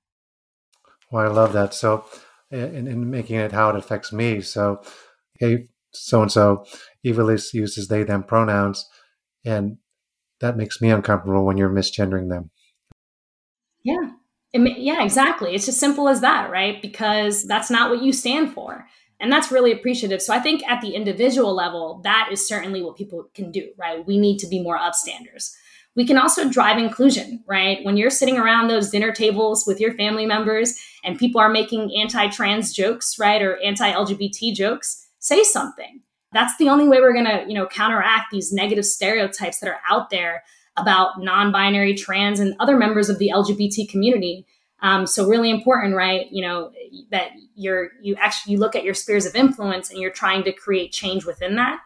Well, 1.10 1.24
I 1.24 1.28
love 1.28 1.54
that. 1.54 1.72
So, 1.72 2.04
in, 2.50 2.86
in 2.86 3.10
making 3.10 3.36
it 3.36 3.52
how 3.52 3.70
it 3.70 3.76
affects 3.76 4.12
me. 4.12 4.40
So, 4.40 4.82
hey, 5.38 5.66
so 5.92 6.22
and 6.22 6.32
so, 6.32 6.64
Ivelisse 7.04 7.54
uses 7.54 7.88
they 7.88 8.02
them 8.02 8.22
pronouns, 8.22 8.84
and 9.44 9.78
that 10.40 10.56
makes 10.56 10.80
me 10.80 10.90
uncomfortable 10.90 11.44
when 11.44 11.56
you're 11.56 11.70
misgendering 11.70 12.28
them. 12.28 12.50
Yeah. 13.82 14.10
It, 14.52 14.78
yeah, 14.78 15.02
exactly. 15.02 15.54
It's 15.54 15.68
as 15.68 15.78
simple 15.78 16.08
as 16.08 16.20
that, 16.20 16.50
right? 16.50 16.80
Because 16.80 17.44
that's 17.44 17.70
not 17.70 17.90
what 17.90 18.02
you 18.02 18.12
stand 18.12 18.52
for. 18.52 18.86
And 19.18 19.32
that's 19.32 19.50
really 19.50 19.72
appreciative. 19.72 20.20
So 20.20 20.34
I 20.34 20.40
think 20.40 20.62
at 20.68 20.80
the 20.82 20.94
individual 20.94 21.54
level, 21.54 22.00
that 22.04 22.28
is 22.30 22.46
certainly 22.46 22.82
what 22.82 22.96
people 22.96 23.30
can 23.34 23.50
do, 23.50 23.70
right? 23.78 24.06
We 24.06 24.18
need 24.18 24.38
to 24.38 24.46
be 24.46 24.62
more 24.62 24.78
upstanders. 24.78 25.52
We 25.96 26.06
can 26.06 26.18
also 26.18 26.48
drive 26.48 26.78
inclusion, 26.78 27.42
right? 27.46 27.78
When 27.82 27.96
you're 27.96 28.10
sitting 28.10 28.38
around 28.38 28.68
those 28.68 28.90
dinner 28.90 29.12
tables 29.12 29.64
with 29.66 29.80
your 29.80 29.94
family 29.94 30.26
members 30.26 30.78
and 31.02 31.18
people 31.18 31.40
are 31.40 31.48
making 31.48 31.90
anti 31.98 32.28
trans 32.28 32.72
jokes, 32.72 33.18
right? 33.18 33.40
Or 33.42 33.58
anti 33.64 33.90
LGBT 33.90 34.54
jokes, 34.54 35.08
say 35.18 35.42
something. 35.42 36.02
That's 36.32 36.56
the 36.58 36.68
only 36.68 36.86
way 36.86 37.00
we're 37.00 37.14
going 37.14 37.24
to, 37.24 37.44
you 37.48 37.54
know, 37.54 37.66
counteract 37.66 38.26
these 38.30 38.52
negative 38.52 38.84
stereotypes 38.84 39.60
that 39.60 39.70
are 39.70 39.80
out 39.88 40.10
there 40.10 40.44
about 40.76 41.18
non 41.18 41.50
binary, 41.50 41.94
trans, 41.94 42.40
and 42.40 42.54
other 42.60 42.76
members 42.76 43.08
of 43.08 43.18
the 43.18 43.32
LGBT 43.34 43.88
community. 43.88 44.46
Um, 44.82 45.06
so 45.06 45.26
really 45.26 45.48
important, 45.48 45.94
right? 45.94 46.26
You 46.30 46.42
know, 46.42 46.72
that 47.10 47.30
you're, 47.54 47.92
you 48.02 48.16
actually, 48.16 48.52
you 48.52 48.58
look 48.58 48.76
at 48.76 48.84
your 48.84 48.92
spheres 48.92 49.24
of 49.24 49.34
influence 49.34 49.90
and 49.90 49.98
you're 49.98 50.10
trying 50.10 50.44
to 50.44 50.52
create 50.52 50.92
change 50.92 51.24
within 51.24 51.56
that. 51.56 51.80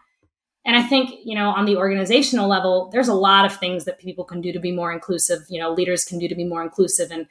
And 0.65 0.75
I 0.75 0.83
think, 0.83 1.11
you 1.23 1.33
know, 1.33 1.49
on 1.49 1.65
the 1.65 1.75
organizational 1.75 2.47
level, 2.47 2.89
there's 2.91 3.07
a 3.07 3.15
lot 3.15 3.45
of 3.45 3.55
things 3.55 3.85
that 3.85 3.99
people 3.99 4.23
can 4.23 4.41
do 4.41 4.51
to 4.51 4.59
be 4.59 4.71
more 4.71 4.91
inclusive, 4.91 5.39
you 5.49 5.59
know, 5.59 5.71
leaders 5.71 6.05
can 6.05 6.19
do 6.19 6.27
to 6.27 6.35
be 6.35 6.45
more 6.45 6.61
inclusive 6.61 7.11
and, 7.11 7.25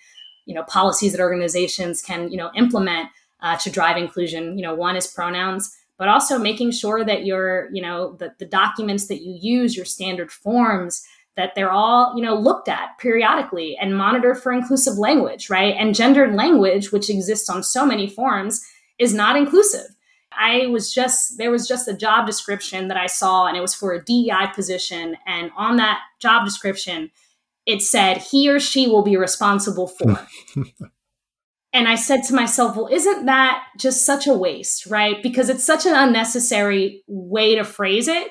you 0.47 0.55
know, 0.55 0.65
policies 0.65 1.13
that 1.13 1.21
organizations 1.21 2.03
can, 2.03 2.31
you 2.31 2.37
know, 2.37 2.51
implement 2.57 3.09
uh, 3.41 3.57
to 3.59 3.71
drive 3.71 3.97
inclusion. 3.97 4.59
You 4.59 4.63
know, 4.63 4.75
one 4.75 4.97
is 4.97 5.07
pronouns, 5.07 5.77
but 5.97 6.09
also 6.09 6.39
making 6.39 6.73
sure 6.73 7.05
that 7.05 7.25
your, 7.25 7.69
you 7.73 7.81
know, 7.81 8.15
the, 8.15 8.35
the 8.39 8.47
documents 8.47 9.07
that 9.07 9.23
you 9.23 9.39
use, 9.41 9.77
your 9.77 9.85
standard 9.85 10.33
forms, 10.33 11.07
that 11.37 11.55
they're 11.55 11.71
all, 11.71 12.15
you 12.17 12.23
know, 12.23 12.35
looked 12.35 12.69
at 12.69 12.99
periodically 12.99 13.77
and 13.81 13.97
monitored 13.97 14.43
for 14.43 14.53
inclusive 14.53 14.99
language, 14.99 15.49
right? 15.49 15.77
And 15.79 15.95
gendered 15.95 16.35
language, 16.35 16.91
which 16.91 17.09
exists 17.09 17.49
on 17.49 17.63
so 17.63 17.87
many 17.87 18.09
forms, 18.09 18.61
is 18.99 19.15
not 19.15 19.37
inclusive 19.37 19.87
I 20.33 20.67
was 20.67 20.93
just, 20.93 21.39
there 21.39 21.51
was 21.51 21.67
just 21.67 21.89
a 21.89 21.97
job 21.97 22.27
description 22.27 22.89
that 22.89 22.97
I 22.97 23.07
saw, 23.07 23.47
and 23.47 23.57
it 23.57 23.61
was 23.61 23.75
for 23.75 23.93
a 23.93 24.05
DEI 24.05 24.49
position. 24.55 25.17
And 25.27 25.51
on 25.57 25.77
that 25.77 26.01
job 26.21 26.45
description, 26.45 27.11
it 27.67 27.83
said 27.83 28.19
he 28.19 28.49
or 28.49 28.61
she 28.61 28.87
will 28.87 29.03
be 29.03 29.17
responsible 29.17 29.89
for. 29.89 30.27
and 31.73 31.89
I 31.89 31.95
said 31.95 32.23
to 32.25 32.35
myself, 32.35 32.77
well, 32.77 32.89
isn't 32.89 33.27
that 33.27 33.65
just 33.79 34.07
such 34.07 34.27
a 34.27 34.35
waste, 34.35 34.87
right? 34.87 35.23
Because 35.23 35.49
it's 35.49 35.65
such 35.65 35.87
an 35.87 35.95
unnecessary 35.95 37.03
way 37.07 37.55
to 37.55 37.65
phrase 37.65 38.09
it. 38.09 38.29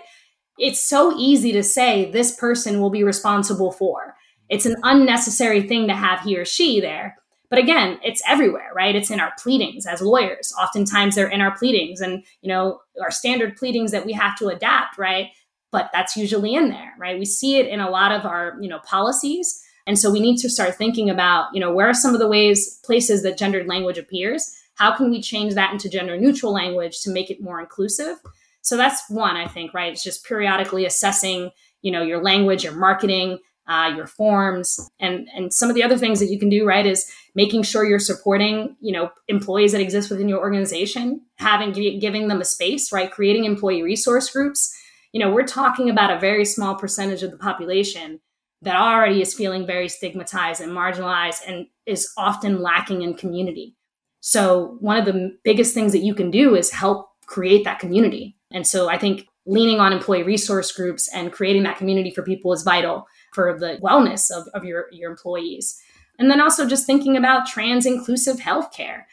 It's 0.57 0.79
so 0.79 1.17
easy 1.17 1.51
to 1.53 1.63
say 1.63 2.11
this 2.11 2.35
person 2.35 2.81
will 2.81 2.89
be 2.89 3.03
responsible 3.03 3.71
for. 3.71 4.15
It's 4.49 4.65
an 4.65 4.75
unnecessary 4.83 5.61
thing 5.67 5.87
to 5.87 5.95
have 5.95 6.21
he 6.21 6.37
or 6.37 6.43
she 6.43 6.81
there. 6.81 7.17
But 7.49 7.59
again, 7.59 7.99
it's 8.03 8.21
everywhere, 8.27 8.71
right? 8.75 8.95
It's 8.95 9.09
in 9.09 9.19
our 9.19 9.33
pleadings 9.41 9.85
as 9.85 10.01
lawyers. 10.01 10.53
Oftentimes 10.61 11.15
they're 11.15 11.27
in 11.27 11.41
our 11.41 11.57
pleadings 11.57 11.99
and, 11.99 12.23
you 12.41 12.47
know, 12.49 12.81
our 13.01 13.11
standard 13.11 13.57
pleadings 13.57 13.91
that 13.91 14.05
we 14.05 14.13
have 14.13 14.37
to 14.37 14.47
adapt, 14.47 14.97
right? 14.97 15.29
But 15.71 15.89
that's 15.91 16.15
usually 16.15 16.53
in 16.53 16.69
there, 16.69 16.93
right? 16.99 17.17
We 17.17 17.25
see 17.25 17.57
it 17.57 17.67
in 17.67 17.79
a 17.79 17.89
lot 17.89 18.11
of 18.11 18.25
our, 18.25 18.57
you 18.61 18.69
know, 18.69 18.79
policies. 18.79 19.63
And 19.87 19.97
so 19.97 20.11
we 20.11 20.19
need 20.19 20.37
to 20.37 20.49
start 20.49 20.75
thinking 20.75 21.09
about, 21.09 21.47
you 21.53 21.59
know, 21.59 21.73
where 21.73 21.87
are 21.87 21.93
some 21.93 22.13
of 22.13 22.19
the 22.19 22.27
ways, 22.27 22.79
places 22.83 23.23
that 23.23 23.37
gendered 23.37 23.67
language 23.67 23.97
appears? 23.97 24.55
How 24.75 24.95
can 24.95 25.09
we 25.09 25.21
change 25.21 25.55
that 25.55 25.73
into 25.73 25.89
gender 25.89 26.17
neutral 26.17 26.53
language 26.53 27.01
to 27.01 27.09
make 27.09 27.31
it 27.31 27.41
more 27.41 27.59
inclusive? 27.59 28.17
So 28.61 28.77
that's 28.77 29.09
one, 29.09 29.35
I 29.35 29.47
think, 29.47 29.73
right? 29.73 29.91
It's 29.91 30.03
just 30.03 30.25
periodically 30.25 30.85
assessing, 30.85 31.49
you 31.81 31.91
know, 31.91 32.03
your 32.03 32.21
language, 32.21 32.63
your 32.63 32.75
marketing, 32.75 33.39
uh, 33.69 33.93
your 33.95 34.07
forms, 34.07 34.89
and 34.99 35.29
and 35.33 35.53
some 35.53 35.69
of 35.69 35.75
the 35.75 35.83
other 35.83 35.97
things 35.97 36.19
that 36.19 36.31
you 36.31 36.39
can 36.39 36.49
do, 36.49 36.65
right, 36.65 36.85
is 36.85 37.09
making 37.35 37.63
sure 37.63 37.85
you're 37.85 37.99
supporting, 37.99 38.75
you 38.81 38.91
know, 38.91 39.11
employees 39.27 39.71
that 39.71 39.81
exist 39.81 40.09
within 40.09 40.27
your 40.27 40.39
organization, 40.39 41.21
having 41.37 41.71
giving 41.99 42.27
them 42.27 42.41
a 42.41 42.45
space, 42.45 42.91
right, 42.91 43.11
creating 43.11 43.45
employee 43.45 43.83
resource 43.83 44.29
groups. 44.29 44.75
You 45.13 45.19
know, 45.19 45.31
we're 45.31 45.47
talking 45.47 45.89
about 45.89 46.11
a 46.11 46.19
very 46.19 46.45
small 46.45 46.75
percentage 46.75 47.23
of 47.23 47.31
the 47.31 47.37
population 47.37 48.19
that 48.61 48.75
already 48.75 49.21
is 49.21 49.33
feeling 49.33 49.65
very 49.65 49.87
stigmatized 49.87 50.61
and 50.61 50.71
marginalized 50.71 51.41
and 51.47 51.67
is 51.85 52.11
often 52.17 52.61
lacking 52.61 53.03
in 53.03 53.13
community. 53.13 53.75
So, 54.21 54.77
one 54.79 54.97
of 54.97 55.05
the 55.05 55.37
biggest 55.43 55.73
things 55.73 55.91
that 55.93 55.99
you 55.99 56.13
can 56.13 56.31
do 56.31 56.55
is 56.55 56.71
help 56.71 57.09
create 57.25 57.63
that 57.63 57.79
community. 57.79 58.35
And 58.51 58.65
so, 58.65 58.89
I 58.89 58.97
think 58.97 59.27
leaning 59.45 59.79
on 59.79 59.93
employee 59.93 60.23
resource 60.23 60.71
groups 60.71 61.09
and 61.13 61.31
creating 61.31 61.63
that 61.63 61.77
community 61.77 62.11
for 62.11 62.23
people 62.23 62.51
is 62.51 62.63
vital 62.63 63.07
for 63.33 63.57
the 63.57 63.79
wellness 63.81 64.31
of, 64.31 64.47
of 64.53 64.63
your, 64.63 64.85
your 64.91 65.09
employees. 65.09 65.81
And 66.17 66.29
then 66.29 66.41
also 66.41 66.67
just 66.67 66.85
thinking 66.85 67.15
about 67.15 67.47
trans 67.47 67.85
inclusive 67.85 68.37
healthcare. 68.37 69.03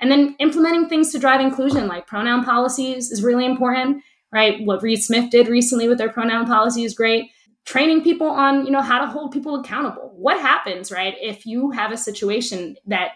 And 0.00 0.10
then 0.10 0.34
implementing 0.40 0.88
things 0.88 1.12
to 1.12 1.18
drive 1.18 1.40
inclusion, 1.40 1.86
like 1.86 2.06
pronoun 2.06 2.44
policies, 2.44 3.10
is 3.10 3.22
really 3.22 3.46
important, 3.46 4.02
right? 4.32 4.64
What 4.64 4.82
Reed 4.82 5.02
Smith 5.02 5.30
did 5.30 5.48
recently 5.48 5.88
with 5.88 5.98
their 5.98 6.12
pronoun 6.12 6.46
policy 6.46 6.84
is 6.84 6.94
great. 6.94 7.30
Training 7.64 8.02
people 8.02 8.26
on, 8.26 8.66
you 8.66 8.72
know, 8.72 8.82
how 8.82 8.98
to 9.00 9.06
hold 9.06 9.32
people 9.32 9.60
accountable. 9.60 10.12
What 10.16 10.40
happens, 10.40 10.90
right, 10.90 11.14
if 11.20 11.46
you 11.46 11.70
have 11.70 11.92
a 11.92 11.96
situation 11.96 12.76
that 12.86 13.12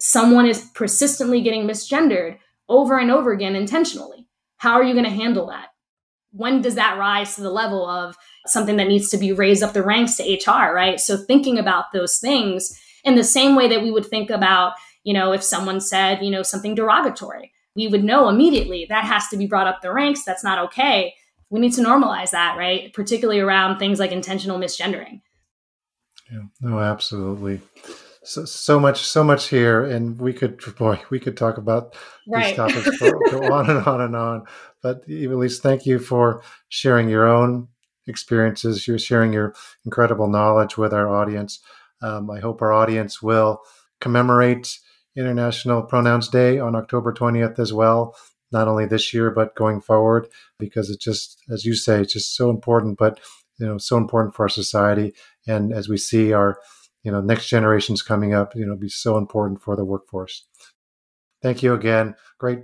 someone 0.00 0.46
is 0.46 0.70
persistently 0.74 1.42
getting 1.42 1.66
misgendered 1.66 2.38
over 2.68 2.98
and 2.98 3.10
over 3.10 3.32
again 3.32 3.54
intentionally? 3.54 4.26
How 4.56 4.72
are 4.72 4.84
you 4.84 4.94
going 4.94 5.04
to 5.04 5.10
handle 5.10 5.46
that? 5.48 5.68
When 6.36 6.60
does 6.60 6.74
that 6.74 6.98
rise 6.98 7.34
to 7.34 7.42
the 7.42 7.50
level 7.50 7.88
of 7.88 8.16
something 8.46 8.76
that 8.76 8.88
needs 8.88 9.08
to 9.10 9.18
be 9.18 9.32
raised 9.32 9.62
up 9.62 9.72
the 9.72 9.82
ranks 9.82 10.16
to 10.16 10.22
HR, 10.22 10.72
right? 10.72 11.00
So 11.00 11.16
thinking 11.16 11.58
about 11.58 11.92
those 11.92 12.18
things 12.18 12.78
in 13.04 13.14
the 13.14 13.24
same 13.24 13.56
way 13.56 13.68
that 13.68 13.82
we 13.82 13.90
would 13.90 14.06
think 14.06 14.30
about, 14.30 14.74
you 15.04 15.14
know, 15.14 15.32
if 15.32 15.42
someone 15.42 15.80
said, 15.80 16.22
you 16.22 16.30
know, 16.30 16.42
something 16.42 16.74
derogatory, 16.74 17.52
we 17.74 17.88
would 17.88 18.04
know 18.04 18.28
immediately 18.28 18.86
that 18.88 19.04
has 19.04 19.28
to 19.28 19.36
be 19.36 19.46
brought 19.46 19.66
up 19.66 19.82
the 19.82 19.92
ranks. 19.92 20.24
That's 20.24 20.44
not 20.44 20.58
okay. 20.66 21.14
We 21.50 21.60
need 21.60 21.72
to 21.74 21.82
normalize 21.82 22.30
that, 22.30 22.56
right? 22.56 22.92
Particularly 22.92 23.40
around 23.40 23.78
things 23.78 23.98
like 23.98 24.12
intentional 24.12 24.58
misgendering. 24.58 25.20
Yeah, 26.30 26.42
no, 26.60 26.80
absolutely 26.80 27.60
so, 28.26 28.44
so 28.44 28.80
much 28.80 29.02
so 29.06 29.22
much 29.22 29.48
here 29.48 29.84
and 29.84 30.20
we 30.20 30.32
could 30.32 30.60
boy 30.78 31.00
we 31.10 31.20
could 31.20 31.36
talk 31.36 31.58
about 31.58 31.94
right. 32.26 32.46
these 32.46 32.56
topics 32.56 32.96
for, 32.96 33.10
go 33.30 33.52
on 33.52 33.70
and 33.70 33.86
on 33.86 34.00
and 34.00 34.16
on. 34.16 34.44
But 34.82 35.06
Ivelisse 35.08 35.60
thank 35.60 35.86
you 35.86 35.98
for 35.98 36.42
sharing 36.68 37.08
your 37.08 37.26
own 37.26 37.68
experiences 38.06 38.86
you're 38.86 38.98
sharing 38.98 39.32
your 39.32 39.54
incredible 39.84 40.28
knowledge 40.28 40.76
with 40.76 40.92
our 40.92 41.08
audience. 41.14 41.60
Um, 42.02 42.30
i 42.30 42.40
hope 42.40 42.60
our 42.60 42.72
audience 42.72 43.22
will 43.22 43.60
commemorate 44.00 44.78
international 45.16 45.82
pronouns 45.82 46.28
day 46.28 46.58
on 46.58 46.76
october 46.76 47.10
20th 47.10 47.58
as 47.58 47.72
well 47.72 48.14
not 48.52 48.68
only 48.68 48.84
this 48.84 49.14
year 49.14 49.30
but 49.30 49.56
going 49.56 49.80
forward 49.80 50.28
because 50.58 50.90
it's 50.90 51.02
just 51.02 51.42
as 51.50 51.64
you 51.64 51.74
say 51.74 52.02
it's 52.02 52.12
just 52.12 52.36
so 52.36 52.50
important 52.50 52.98
but 52.98 53.18
you 53.58 53.66
know 53.66 53.78
so 53.78 53.96
important 53.96 54.34
for 54.34 54.44
our 54.44 54.48
society. 54.48 55.14
And 55.46 55.72
as 55.72 55.88
we 55.88 55.96
see 55.96 56.32
our 56.32 56.58
you 57.06 57.12
know 57.12 57.20
next 57.20 57.46
generations 57.48 58.02
coming 58.02 58.34
up 58.34 58.56
you 58.56 58.66
know 58.66 58.74
be 58.74 58.88
so 58.88 59.16
important 59.16 59.62
for 59.62 59.76
the 59.76 59.84
workforce. 59.84 60.44
Thank 61.40 61.62
you 61.62 61.72
again. 61.72 62.16
Great 62.38 62.58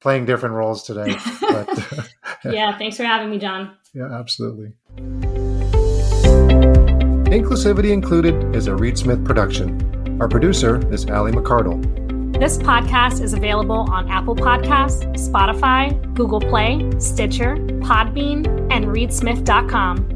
playing 0.00 0.24
different 0.26 0.54
roles 0.54 0.82
today 0.82 1.16
but, 1.40 2.08
yeah 2.44 2.76
thanks 2.76 2.96
for 2.96 3.04
having 3.04 3.30
me 3.30 3.38
john. 3.38 3.76
Yeah 3.94 4.12
absolutely. 4.12 4.72
Inclusivity 7.30 7.92
included 7.92 8.54
is 8.54 8.66
a 8.66 8.74
reed 8.74 8.98
smith 8.98 9.24
production. 9.24 10.18
Our 10.20 10.28
producer 10.28 10.86
is 10.92 11.06
ali 11.06 11.32
McCardell. 11.32 11.80
This 12.38 12.58
podcast 12.58 13.22
is 13.22 13.32
available 13.32 13.90
on 13.90 14.10
Apple 14.10 14.36
Podcasts, 14.36 15.04
Spotify, 15.16 16.14
Google 16.14 16.40
Play, 16.40 16.90
Stitcher, 16.98 17.56
Podbean, 17.80 18.46
and 18.70 18.86
reedsmith.com. 18.86 20.15